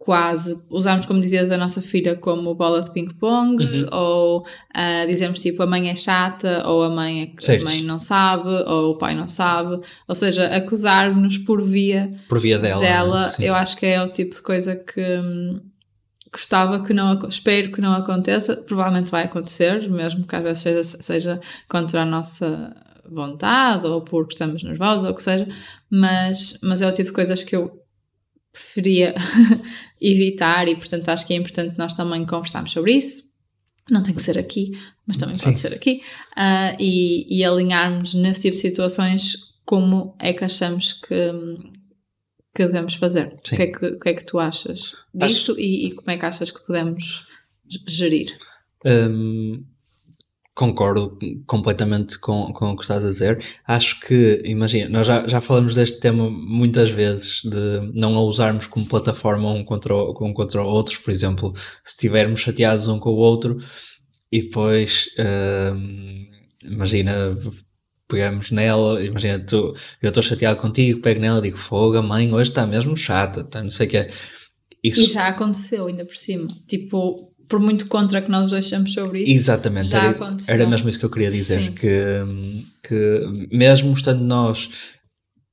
[0.04, 3.88] quase usarmos, como dizias, a nossa filha como bola de ping-pong, Uhum.
[3.90, 7.98] ou uh, dizermos tipo a mãe é chata, ou a mãe, é, a mãe não
[7.98, 12.82] sabe, ou o pai não sabe, ou seja, acusar-nos por via Por via dela.
[12.82, 13.46] dela, sim.
[13.46, 15.62] eu acho que é o tipo de coisa que hum,
[16.30, 20.84] gostava que não, espero que não aconteça, provavelmente vai acontecer, mesmo que às vezes seja,
[20.84, 22.76] seja contra a nossa
[23.10, 25.48] vontade ou porque estamos nervosos ou o que seja,
[25.90, 27.83] mas, mas é o tipo de coisas que eu
[28.54, 29.16] preferia
[30.00, 33.34] evitar e portanto acho que é importante nós também conversarmos sobre isso.
[33.90, 34.72] Não tem que ser aqui,
[35.06, 35.62] mas também pode Sim.
[35.62, 36.02] ser aqui.
[36.38, 39.36] ah, e, e alinharmos nesse tipo de situações
[39.66, 41.32] como é que achamos que,
[42.56, 43.36] que devemos fazer.
[43.44, 43.56] Sim.
[43.56, 46.26] O que, é que, que é que tu achas disso e, e como é que
[46.26, 47.26] achas que podemos
[47.88, 48.38] gerir?
[48.86, 49.66] Hum,
[50.56, 53.44] concordo completamente com, com o que estás a dizer.
[53.68, 58.68] Acho que, imagina, nós já, já falamos deste tema muitas vezes, de não a usarmos
[58.68, 63.10] como plataforma um contra, o, um contra outros, por exemplo, se estivermos chateados um com
[63.10, 63.58] o outro
[64.32, 65.08] e depois,
[65.76, 66.30] hum,
[66.64, 67.38] imagina,
[68.08, 72.52] pegamos nela, imagina, tu, eu estou chateado contigo, pego nela e digo, fogo, mãe hoje
[72.52, 74.10] está mesmo chata, tá, não sei o que é.
[74.84, 76.48] Isso, E já aconteceu ainda por cima.
[76.68, 79.32] Tipo, por muito contra que nós deixamos sobre isso.
[79.32, 80.52] Exatamente, era, aconteceu.
[80.56, 81.72] era mesmo isso que eu queria dizer, Sim.
[81.74, 81.88] que,
[82.82, 84.72] que mesmo estando nós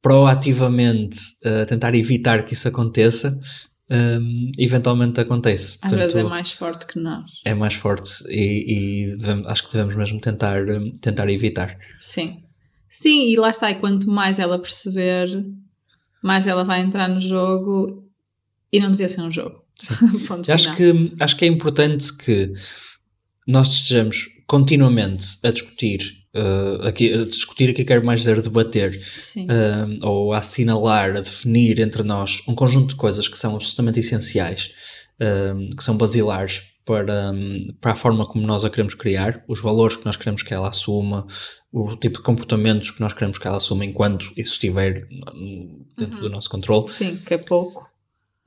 [0.00, 3.38] proativamente a tentar evitar que isso aconteça,
[3.90, 5.76] hum, eventualmente acontece.
[5.82, 7.30] Às vezes é mais forte que nós.
[7.44, 11.76] é mais forte e, e devemos- acho que devemos mesmo tentar, hum, tentar evitar.
[11.98, 12.42] Sim.
[12.88, 13.70] Sim, e lá está.
[13.70, 15.28] E quanto mais ela perceber,
[16.22, 18.08] mais ela vai entrar no jogo
[18.72, 19.62] e não devia ser um jogo.
[20.48, 22.52] Acho que, acho que é importante que
[23.46, 26.00] nós estejamos continuamente a discutir,
[26.34, 29.00] uh, aqui, a discutir aqui quero mais dizer debater,
[29.38, 34.00] um, ou a assinalar, a definir entre nós um conjunto de coisas que são absolutamente
[34.00, 34.70] essenciais,
[35.20, 39.60] um, que são basilares para, um, para a forma como nós a queremos criar, os
[39.60, 41.26] valores que nós queremos que ela assuma,
[41.72, 46.20] o tipo de comportamentos que nós queremos que ela assuma enquanto isso estiver hum, dentro
[46.20, 46.88] do nosso controle.
[46.88, 47.89] Sim, que é pouco.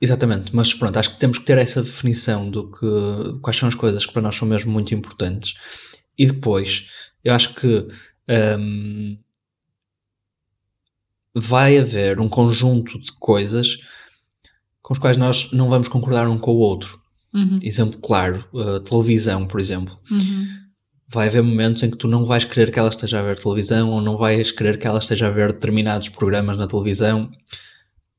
[0.00, 3.68] Exatamente, mas pronto, acho que temos que ter essa definição do que de quais são
[3.68, 5.54] as coisas que para nós são mesmo muito importantes.
[6.18, 6.86] E depois,
[7.22, 7.88] eu acho que
[8.58, 9.18] hum,
[11.34, 13.78] vai haver um conjunto de coisas
[14.82, 17.00] com os quais nós não vamos concordar um com o outro.
[17.32, 19.98] Uhum, Exemplo claro, a televisão, por exemplo.
[20.10, 20.46] uhum.
[21.06, 23.90] Vai haver momentos em que tu não vais querer que ela esteja a ver televisão
[23.90, 27.30] ou não vais querer que ela esteja a ver determinados programas na televisão.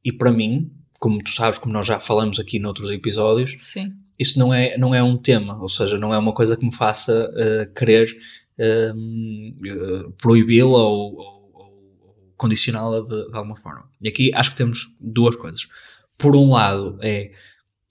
[0.03, 0.71] E para mim,
[1.05, 3.93] como tu sabes, como nós já falamos aqui noutros episódios, Sim.
[4.17, 6.73] isso não é, não é um tema, ou seja, não é uma coisa que me
[6.73, 8.07] faça eh, querer
[8.57, 8.91] eh,
[10.21, 13.87] proibi-la ou, ou- ou condicioná-la de, de alguma forma.
[14.01, 15.67] E aqui acho que temos duas coisas.
[16.17, 17.31] Por um lado, é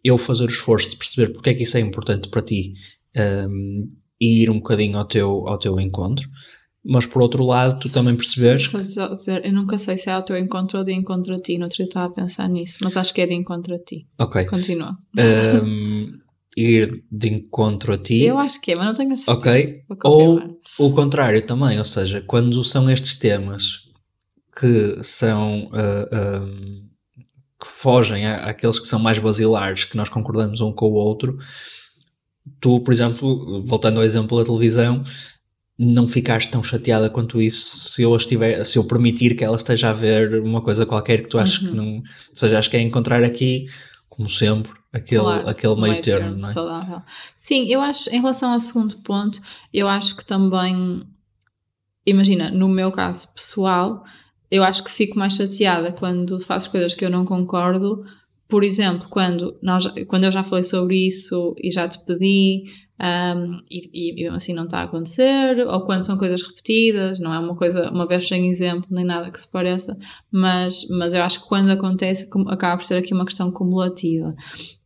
[0.02, 2.74] eu fazer o esforço de perceber porque é que isso é importante para ti
[3.14, 3.86] ehm,
[4.20, 6.28] e ir um bocadinho ao teu, ao teu encontro,
[6.84, 8.68] mas por outro lado, tu também perceberes.
[8.68, 8.82] Só
[9.14, 11.54] dizer, eu nunca sei se é ao teu encontro ou de encontro a ti.
[11.58, 14.06] Eu estava a pensar nisso, mas acho que é de encontro a ti.
[14.18, 14.44] Ok.
[14.46, 14.96] Continua.
[15.16, 16.18] ehm,
[16.56, 18.22] ir de encontro a ti.
[18.22, 19.38] Eu acho que é, mas não tenho a certeza.
[19.38, 19.82] Ok.
[20.04, 20.58] Vou.
[20.78, 23.80] Ou o contrário também, ou seja, quando são estes temas
[24.56, 26.46] que são ah,
[27.60, 31.38] que fogem à- àqueles que são mais basilares, que nós concordamos um com o outro,
[32.60, 35.02] tu, por exemplo, voltando ao exemplo da televisão,
[35.78, 39.90] não ficaste tão chateada quanto isso se eu, estiver, se eu permitir que ela esteja
[39.90, 41.68] a ver uma coisa qualquer que tu achas Uhum.
[41.70, 41.94] que não.
[41.96, 42.02] Ou
[42.34, 43.66] seja, acho que é encontrar aqui,
[44.08, 46.52] como sempre, aquele, Claro, aquele um meio, termo, não é?
[46.52, 47.02] saudável.
[47.36, 49.40] Sim, eu acho, em relação ao segundo ponto,
[49.72, 51.02] eu acho que também,
[52.06, 54.04] imagina, no meu caso pessoal,
[54.50, 58.04] eu acho que fico mais chateada quando faço coisas que eu não concordo.
[58.48, 62.64] Por exemplo, quando, nós, quando eu já falei sobre isso e já te pedi
[63.00, 67.38] um, e, e, assim não está a acontecer, ou quando são coisas repetidas, não é
[67.38, 69.96] uma coisa, uma vez sem exemplo, nem nada que se pareça,
[70.30, 74.34] mas, mas eu acho que quando acontece acaba por ser aqui uma questão cumulativa.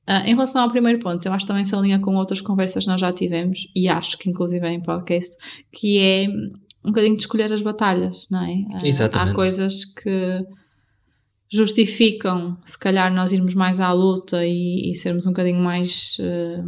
[0.07, 2.85] Ah, em relação ao primeiro ponto, eu acho que também se alinha com outras conversas
[2.85, 5.37] que nós já tivemos, e acho que inclusive é em podcast,
[5.71, 6.29] que é
[6.83, 8.55] um bocadinho de escolher as batalhas, não é?
[8.73, 9.33] Ah, Exatamente.
[9.33, 10.47] Há coisas que
[11.51, 16.63] justificam, se calhar, nós irmos mais à luta e, e sermos um bocadinho mais eh,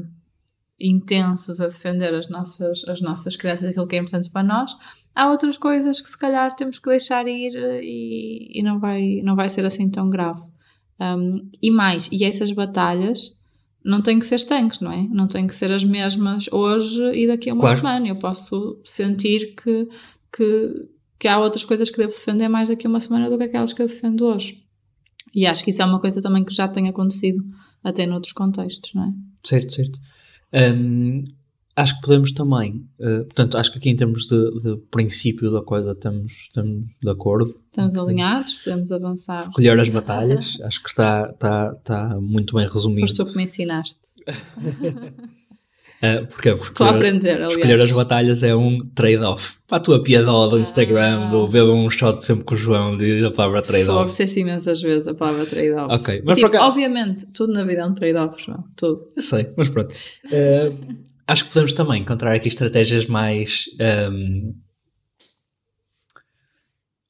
[0.81, 4.71] intensos a defender as nossas, as nossas crenças, aquilo que é importante para nós.
[5.15, 9.21] Há outras coisas que se calhar temos que deixar ir eh, e, e não, vai,
[9.23, 10.41] não vai ser assim tão grave.
[11.01, 13.39] Um, e mais, e essas batalhas
[13.85, 15.03] não têm que ser estanques, não é?
[15.11, 17.77] Não têm que ser as mesmas hoje e daqui a uma Claro.
[17.77, 18.09] semana.
[18.09, 19.89] Eu posso sentir que,
[20.33, 20.89] que,
[21.19, 23.73] que há outras coisas que devo defender mais daqui a uma semana do que aquelas
[23.73, 24.63] que eu defendo hoje.
[25.35, 27.43] E acho que isso é uma coisa também que já tem acontecido
[27.83, 29.13] até noutros contextos, não é?
[29.45, 29.99] Certo, certo.
[30.53, 31.25] Hum,
[31.77, 35.63] acho que podemos também, eh, portanto, acho que aqui em termos de, de princípio da
[35.63, 37.51] coisa estamos, estamos de acordo.
[37.67, 39.43] Estamos alinhados, podemos avançar.
[39.43, 43.03] Escolher as batalhas, acho que está, está, está muito bem resumido.
[43.03, 44.01] Foste tu que me ensinaste.
[46.03, 46.55] Eh, porquê?
[46.55, 47.53] Porque aprender, aliás.
[47.55, 49.59] escolher as batalhas é um trade-off.
[49.67, 51.29] Para a tua piadola do Instagram, Ah.
[51.29, 54.11] do beba um shot sempre com o João, diz a palavra trade-off.
[54.11, 55.93] disseste imensas vezes a palavra trade-off.
[55.95, 58.65] Ok, mas tipo, acaso- obviamente, tudo na vida é um trade-off, João.
[58.77, 59.11] Tudo.
[59.15, 59.95] Eu sei, mas pronto.
[60.33, 60.73] Eh,
[61.29, 63.65] acho que podemos também encontrar aqui estratégias mais.
[63.79, 64.53] ehm,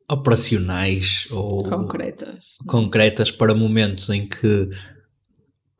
[0.09, 2.57] operacionais ou Concretas.
[2.66, 4.68] concretas para momentos em que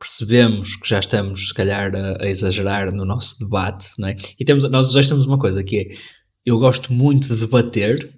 [0.01, 4.15] percebemos que já estamos, se calhar, a, a exagerar no nosso debate, não é?
[4.39, 5.97] E temos, nós os dois temos uma coisa que é,
[6.43, 8.11] eu gosto muito de debater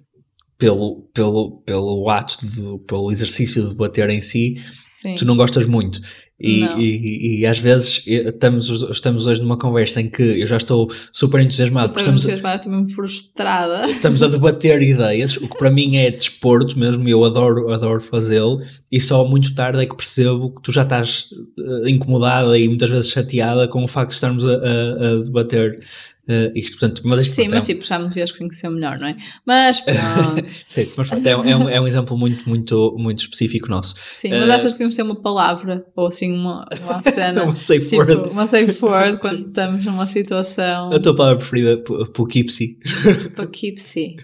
[0.56, 4.56] pelo, pelo, pelo ato, de, pelo exercício de debater em si,
[5.02, 5.14] Sim.
[5.16, 6.00] tu não gostas muito.
[6.38, 10.56] E, e, e às vezes eh, estamos, estamos hoje numa conversa em que eu já
[10.56, 13.88] estou super entusiasmado, Para estamos, entusiasmada, estou mesmo frustrada.
[13.88, 18.60] estamos a debater ideias, o que para mim é desporto mesmo, eu adoro, adoro fazê-lo,
[18.90, 21.26] e só muito tarde é que percebo que tu já estás
[21.86, 25.78] eh, incomodada e muitas vezes chateada com o facto de estarmos a, a- a debater
[26.28, 26.78] eh, isto.
[26.78, 29.08] Portanto, mas isto Sim, pronto, mas é, um- tipo, já me devias conhecer melhor, não
[29.08, 29.16] é?
[29.46, 30.44] Mas pronto.
[30.68, 33.94] sim, mas pronto, é, um- é um, é um exemplo muito, muito, muito específico nosso.
[33.96, 37.44] Sim, mas Eh, achas que temos de ter uma palavra ou assim uma, uma cena?
[37.44, 38.30] Uma safe tipo, word.
[38.30, 40.90] Uma safe word quando estamos numa situação.
[40.92, 41.76] A tua palavra preferida,
[42.12, 42.78] Poughkeepsie,
[43.36, 44.16] Poughkeepsie.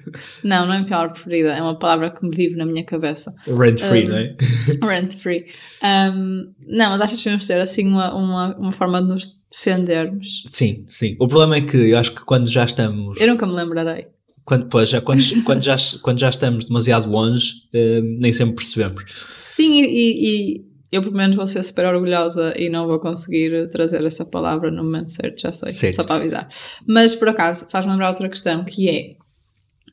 [0.45, 2.85] Não, não é a minha palavra preferida, é uma palavra que me vive na minha
[2.85, 3.35] cabeça.
[3.47, 4.37] rent free, Um, não é?
[4.83, 5.47] Rent free.
[5.83, 10.43] Um, não, mas achas que devemos ter assim uma, uma, uma forma de nos defendermos?
[10.47, 11.17] Sim, sim.
[11.19, 13.21] O problema é que eu acho que quando já estamos.
[13.21, 14.07] Eu nunca me lembrarei.
[14.45, 19.05] Quando, pois, já, quando, quando, já, quando já estamos demasiado longe, eh, nem sempre percebemos.
[19.37, 24.03] Sim, e, e- eu pelo menos vou ser super orgulhosa e não vou conseguir trazer
[24.05, 25.95] essa palavra no momento certo, já sei, Certo.
[25.97, 26.49] só para avisar.
[26.85, 29.17] Mas por acaso faz-me lembrar outra questão que é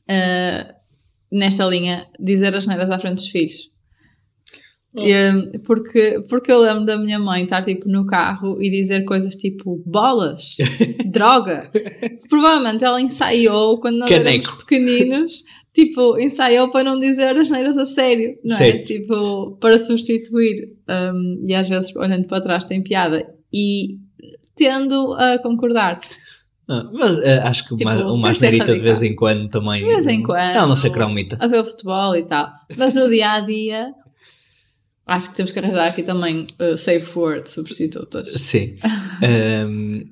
[0.08, 0.74] ah,
[1.30, 3.70] nesta linha dizer as neiras à frente dos filhos.
[5.64, 9.82] Porque, porque eu lembro da minha mãe estar tipo no carro e dizer coisas tipo
[9.86, 10.56] bolas,
[11.06, 11.70] droga.
[12.28, 14.58] Provavelmente ela ensaiou quando nós éramos Caneco.
[14.58, 18.58] pequeninos, tipo, ensaiou para não dizer as neiras a sério, não é?
[18.58, 18.86] Certo.
[18.86, 20.72] Tipo, para substituir.
[20.88, 23.26] Um, e às vezes, olhando para trás, tem piada.
[23.52, 23.98] E
[24.56, 26.00] tendo a concordar.
[26.68, 29.80] Ah, mas eh, acho que Tipo, uma asneirita de vez em quando também.
[29.82, 30.56] De vez em quando.
[30.56, 31.38] Ela não sei cromita.
[31.40, 32.50] a ver o futebol e tal.
[32.76, 33.90] Mas no dia a dia,
[35.08, 38.28] acho que temos que arranjar aqui também uh, safe word substitutas.
[38.40, 38.78] Sim.
[39.22, 40.04] Ahm,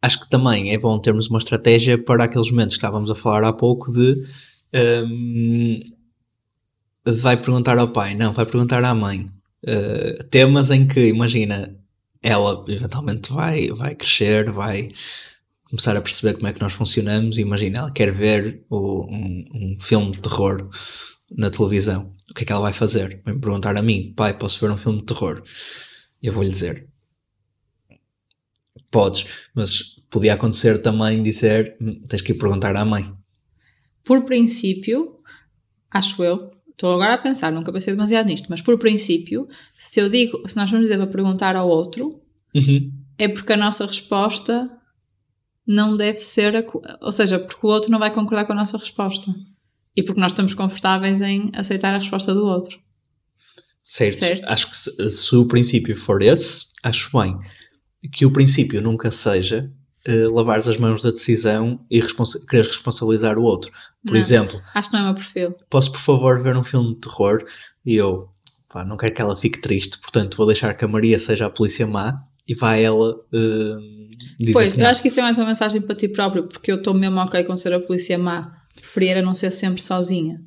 [0.00, 3.44] acho que também é bom termos uma estratégia para aqueles momentos que estávamos a falar
[3.44, 4.24] há pouco de
[4.72, 5.80] ahm,
[7.06, 9.26] vai perguntar ao pai, não, vai perguntar à mãe.
[9.66, 11.74] Ah, temas em que, imagina,
[12.22, 14.90] ela eventualmente vai, vai crescer, vai
[15.64, 17.38] começar a perceber como é que nós funcionamos.
[17.38, 20.68] Imagina, ela quer ver o- um, um filme de terror
[21.30, 22.14] na televisão.
[22.30, 23.20] O que é que ela vai fazer?
[23.24, 25.42] Vai me perguntar a mim, pai, posso ver um filme de terror?
[26.22, 26.88] Eu vou-lhe dizer,
[28.90, 33.14] podes, mas podia acontecer também dizer, "Hum, tens que ir perguntar à mãe.
[34.04, 35.18] Por princípio,
[35.90, 39.46] acho eu, estou agora a pensar, nunca pensei demasiado nisto, mas por princípio,
[39.78, 42.22] se eu digo, se nós vamos dizer para perguntar ao outro,
[42.54, 42.90] Uhum.
[43.18, 44.70] é porque a nossa resposta
[45.66, 46.64] não deve ser, a
[47.02, 49.34] ou seja, porque o outro não vai concordar com a nossa resposta.
[49.98, 52.78] E porque nós estamos confortáveis em aceitar a resposta do outro.
[53.82, 54.18] Certo.
[54.18, 54.44] Certo.
[54.44, 57.36] Acho que se, se o princípio for esse, acho bem.
[58.12, 59.68] Que o princípio nunca seja
[60.06, 63.72] uh, lavares as mãos da decisão e responsa querer responsabilizar o outro.
[64.06, 64.20] Por Não.
[64.20, 65.54] exemplo, Acho que não é o meu perfil.
[65.68, 67.44] posso por favor ver um filme de terror
[67.84, 68.28] e eu
[68.72, 71.50] pá, não quero que ela fique triste, portanto vou deixar que a Maria seja a
[71.50, 74.08] polícia má e vai ela uh,
[74.38, 76.76] dizer Pois, eu acho que isso é mais uma mensagem para ti próprio, porque eu
[76.76, 78.57] estou mesmo ok com ser a polícia má.
[78.80, 80.40] Preferia não ser sempre sozinha.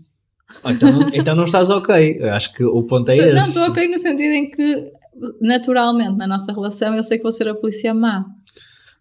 [0.64, 2.18] Ou então, não- então não estás ok.
[2.20, 3.34] Eu acho que o ponto é esse.
[3.34, 4.92] Não, estou ok no sentido em que,
[5.42, 8.26] naturalmente, na nossa relação, eu sei que vou ser a polícia má.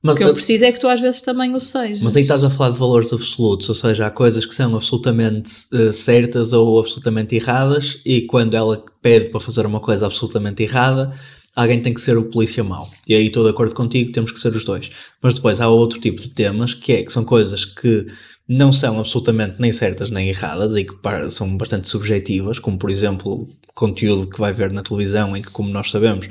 [0.02, 2.00] Mas, O que eu preciso é que tu às vezes também o sejas.
[2.00, 5.50] Mas aí estás a falar de valores absolutos, ou seja, há coisas que são absolutamente
[5.74, 11.12] eh, certas ou absolutamente erradas, e quando ela pede para fazer uma coisa absolutamente errada,
[11.54, 12.88] alguém tem que ser o polícia mau.
[13.06, 14.90] E aí estou de acordo contigo, temos que ser os dois.
[15.22, 18.06] Mas depois há outro tipo de temas, que é que são coisas que
[18.52, 20.94] não são absolutamente nem certas nem erradas e que
[21.30, 25.70] são bastante subjetivas, como por exemplo conteúdo que vai ver na televisão em que, como
[25.70, 26.28] nós sabemos,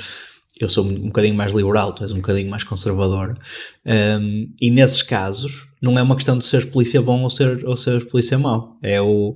[0.59, 3.37] eu sou um bocadinho mais liberal, tu és um bocadinho mais conservador.
[3.85, 7.77] Um, e nesses casos, não é uma questão de ser polícia bom ou ser, ou
[7.77, 8.77] ser polícia mau.
[8.83, 9.33] É o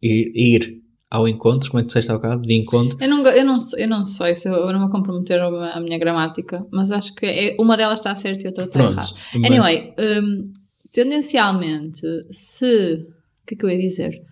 [0.00, 2.42] ir, ir ao encontro, como é que disseste há bocado?
[2.42, 2.96] De encontro.
[3.00, 5.98] Eu não, eu, não, eu não sei se eu, eu não vou comprometer a, minha-
[5.98, 9.00] gramática, mas acho que é- uma delas está certa e outra está errada.
[9.44, 10.52] Anyway, um,
[10.96, 13.06] tendencialmente, se.
[13.42, 14.22] O que é que eu ia dizer?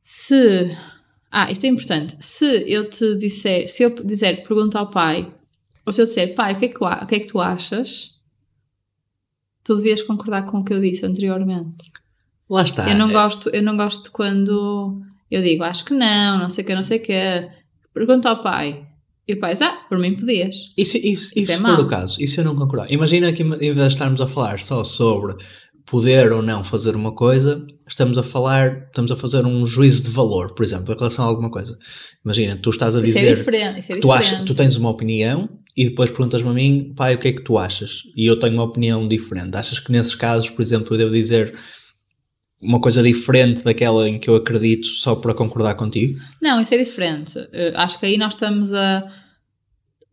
[0.00, 0.70] Se.
[1.30, 2.16] Ah, isto é importante.
[2.20, 5.32] Se eu te disser, se eu dizer pergunta ao pai,
[5.86, 8.10] ou se eu disser pai, o que é que, o que, é que tu achas?
[9.64, 11.90] Tu devias concordar com o que eu disse anteriormente.
[12.50, 12.88] Lá está.
[12.90, 15.00] eu, não É- gosto, eu não gosto de quando
[15.30, 17.50] eu digo acho que não, não sei o que, não sei o que.
[17.94, 18.86] Pergunta ao pai.
[19.26, 20.56] E o pai diz, ah, por mim podias.
[20.76, 22.92] Isso, isso, Isso isso é for o caso, isso eu não concordo.
[22.92, 25.36] Imagina que em vez de estarmos a falar só sobre
[25.86, 30.10] poder ou não fazer uma coisa, estamos a falar, estamos a fazer um juízo de
[30.10, 31.78] valor, por exemplo, em relação a alguma coisa.
[32.24, 33.78] Imagina, tu estás a Isso é dizer.
[33.78, 37.14] Isso é que tu, achas, tu tens uma opinião e depois perguntas-me a mim, pai,
[37.14, 38.02] o que é que tu achas?
[38.16, 39.56] E eu tenho uma opinião diferente.
[39.56, 41.54] Achas que nesses casos, por exemplo, eu devo dizer
[42.62, 46.18] uma coisa diferente daquela em que eu acredito só para concordar contigo?
[46.40, 47.36] Não, isso é diferente.
[47.52, 49.10] Eh, acho que aí nós estamos a.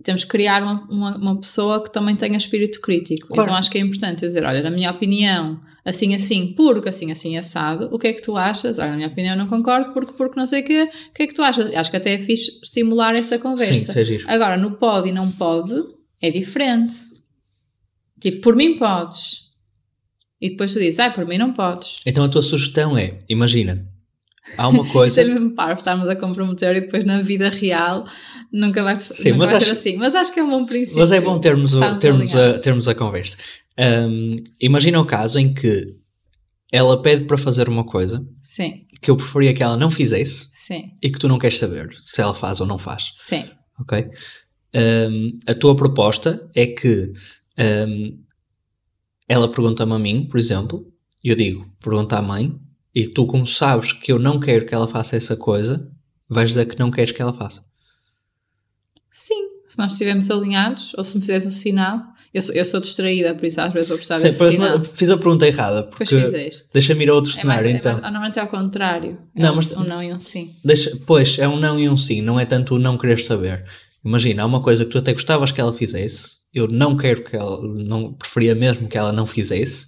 [0.04, 3.28] Temos que criar uma, uma, uma pessoa que também tenha espírito crítico.
[3.28, 3.50] Claro.
[3.50, 7.38] Então acho que é importante dizer: olha, na minha opinião, assim, assim, porque assim, assim,
[7.38, 8.80] assado, o que é que tu achas?
[8.80, 11.28] Olha, na minha opinião, não concordo, porque, porque não sei o quê, o que é
[11.28, 11.76] que tu achas?
[11.76, 13.74] Acho que até é fixe estimular essa conversa.
[13.74, 14.26] Sim, isso é giro.
[14.28, 15.74] Agora, no pode e não pode,
[16.20, 16.96] é diferente.
[18.20, 19.49] Tipo, por mim podes.
[20.42, 21.98] E depois tu dizes, ah, por mim não podes.
[22.06, 23.86] Então a tua sugestão é, imagina,
[24.58, 25.22] há uma coisa...
[25.22, 28.08] é mesmo parvo, estarmos a comprometer e depois na vida real
[28.52, 29.98] nunca vai, Sim, nunca vai acho- ser assim.
[29.98, 31.00] Mas acho que é um bom princípio.
[31.00, 33.38] Mas é bom termos, o- termos, a, termos a conversa.
[33.78, 35.96] Hum, imagina o caso em que
[36.72, 40.84] ela pede para fazer uma coisa Sim, que eu preferia que ela não fizesse sim,
[41.02, 43.46] e que tu não queres saber se ela faz ou não faz, sim.
[43.80, 44.08] ok?
[44.76, 47.12] Hum, a tua proposta é que
[47.88, 48.20] hum,
[49.30, 50.86] ela pergunta-me a mim, por exemplo,
[51.24, 52.54] e eu digo, pergunta à mãe,
[52.94, 55.90] e tu como sabes que eu não quero que ela faça essa coisa,
[56.28, 57.64] vais dizer que não queres que ela faça.
[59.14, 62.00] Sim, se nós estivermos alinhados ou se me fizeres um sinal.
[62.32, 64.84] Eu sou, eu sou distraída, por isso às vezes vou precisar Sim, desse sinal.
[64.84, 66.16] fiz a pergunta errada, porque
[66.72, 67.92] deixa-me ir a outro É mais, cenário é então.
[67.94, 69.18] mais, normalmente é ao contrário.
[69.36, 70.56] É Não, um, mas- um não e um sim.
[70.64, 73.66] Deixa, pois, é um não e um sim, não é tanto o não querer saber.
[74.04, 77.36] Imagina, há uma coisa que tu até gostavas que ela fizesse, eu não quero que
[77.36, 79.88] ela, não preferia mesmo que ela não fizesse.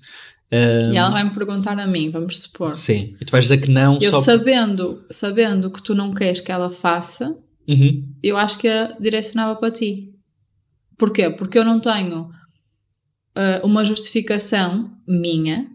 [0.52, 2.68] Ahm, E ela vai me perguntar a mim, vamos supor.
[2.68, 4.22] Sim, e tu vais dizer que não Eu só.
[4.22, 7.38] sabendo, sabendo que tu não queres que ela faça,
[7.68, 8.14] Uhum.
[8.22, 10.10] eu acho que a direcionava para ti.
[10.98, 11.30] Porquê?
[11.30, 12.30] Porque eu não tenho
[13.34, 15.68] ah, uma justificação minha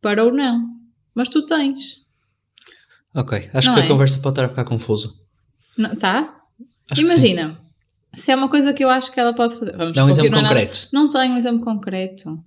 [0.00, 0.66] para o não.
[1.14, 1.96] Mas tu tens.
[3.14, 3.84] Ok, acho Não que é?
[3.84, 5.10] a conversa pode estar a ficar confusa.
[5.76, 6.37] Não, tá?
[6.90, 7.00] Acho.
[7.02, 7.58] Imagina,
[8.14, 9.76] se é uma coisa que eu acho que ela pode fazer.
[9.76, 10.88] Vamos Dá um exemplo não concreto.
[10.92, 12.44] Não tenho um exemplo concreto.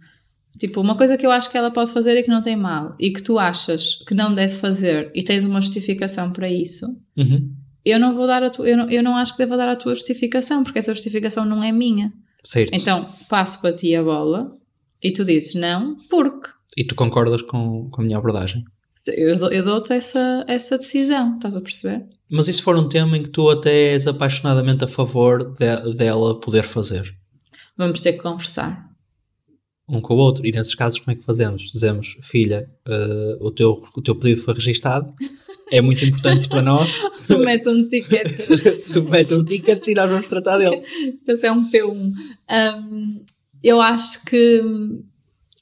[0.59, 2.95] Tipo, uma coisa que eu acho que ela pode fazer e que não tem mal,
[2.99, 6.85] e que tu achas que não deve fazer e tens uma justificação para isso,
[7.17, 7.51] Uhum.
[7.85, 9.75] eu não vou dar a tu, eu, não, eu não acho que deva dar a
[9.75, 12.11] tua justificação, porque essa justificação não é minha.
[12.43, 12.71] Certo.
[12.73, 14.55] Então, passo para ti a bola
[15.01, 18.63] e tu dizes não, porque E tu concordas com, com a minha abordagem.
[19.07, 22.05] eu, eu dou-te essa, essa decisão, estás a perceber?
[22.31, 26.39] Mas se for um tema em que tu até és apaixonadamente a favor de- dela
[26.39, 27.13] poder fazer?
[27.77, 28.89] Vamos ter que conversar.
[29.89, 30.45] um com o outro.
[30.47, 31.63] E nesses casos, como é que fazemos?
[31.69, 35.13] Dizemos, filha, eh, o, teu, o teu pedido foi registado,
[35.69, 37.01] é muito importante para nós.
[37.17, 38.29] Submete um ticket.
[38.79, 40.81] Submete um ticket e nós vamos tratar dele.
[41.27, 42.13] Esse é um P1.
[42.79, 43.25] Hum,
[43.61, 44.61] eu acho que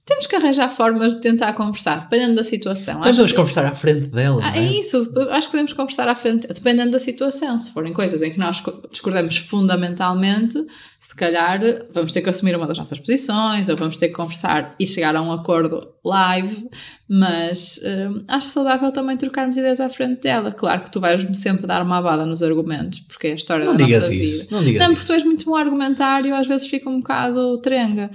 [0.09, 2.99] temos que arranjar formas de tentar conversar, dependendo da situação.
[2.99, 4.41] Então vamos que- conversar à frente dela.
[4.43, 4.79] Ah, não é é?
[4.79, 4.97] isso,
[5.31, 7.57] acho que podemos conversar à frente, dependendo da situação.
[7.57, 10.57] Se forem coisas em que nós co- discordamos fundamentalmente,
[10.99, 11.59] se calhar
[11.93, 15.15] vamos ter que assumir uma das nossas posições, ou vamos ter que conversar e chegar
[15.15, 16.67] a um acordo live,
[17.07, 20.51] mas hum, acho saudável também trocarmos ideias à frente dela.
[20.51, 23.75] Claro que tu vais-me sempre dar uma abada nos argumentos, porque é a história Não
[23.75, 24.43] da digas nossa isso.
[24.43, 24.55] vida.
[24.55, 25.07] Não digas Não, porque isso.
[25.07, 28.09] tu és muito bom argumentário, às vezes fica um bocado trenga.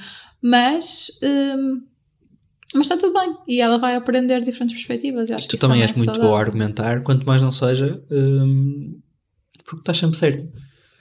[0.47, 1.83] Mas, hum,
[2.75, 3.35] mas está tudo bem.
[3.49, 5.31] E ela vai aprender diferentes perspectivas.
[5.31, 6.29] e acho Tu que também é és muito saudável.
[6.29, 9.01] boa a argumentar, quanto mais não seja, hum,
[9.65, 10.47] porque estás sempre certo.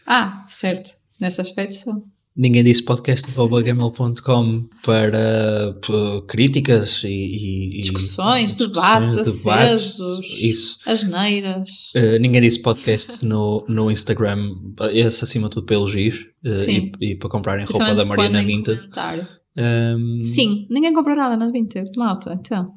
[0.08, 0.92] Ah, certo.
[1.20, 2.08] Nesse aspecto sou.
[2.36, 10.42] Ninguém disse podcast.gmail.com para p- críticas e, e- e Discussões, discussões, debates debates, acesos.
[10.42, 10.80] Isso.
[10.86, 11.70] Asneiras.
[11.96, 14.50] Uh, ninguém disse podcast no, no Instagram,
[14.92, 16.92] esse acima de tudo para elogios uh, Sim.
[17.00, 18.80] e, e para comprarem roupa da Mariana Vintage.
[18.80, 19.28] comentário.
[19.56, 22.34] Um, Sim, ninguém compra nada na Vinted, malta.
[22.40, 22.72] Então,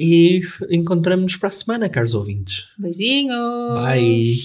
[0.00, 2.64] E encontramos-nos para a semana, caros ouvintes.
[2.78, 3.74] beijinhos.
[3.78, 4.36] Bye.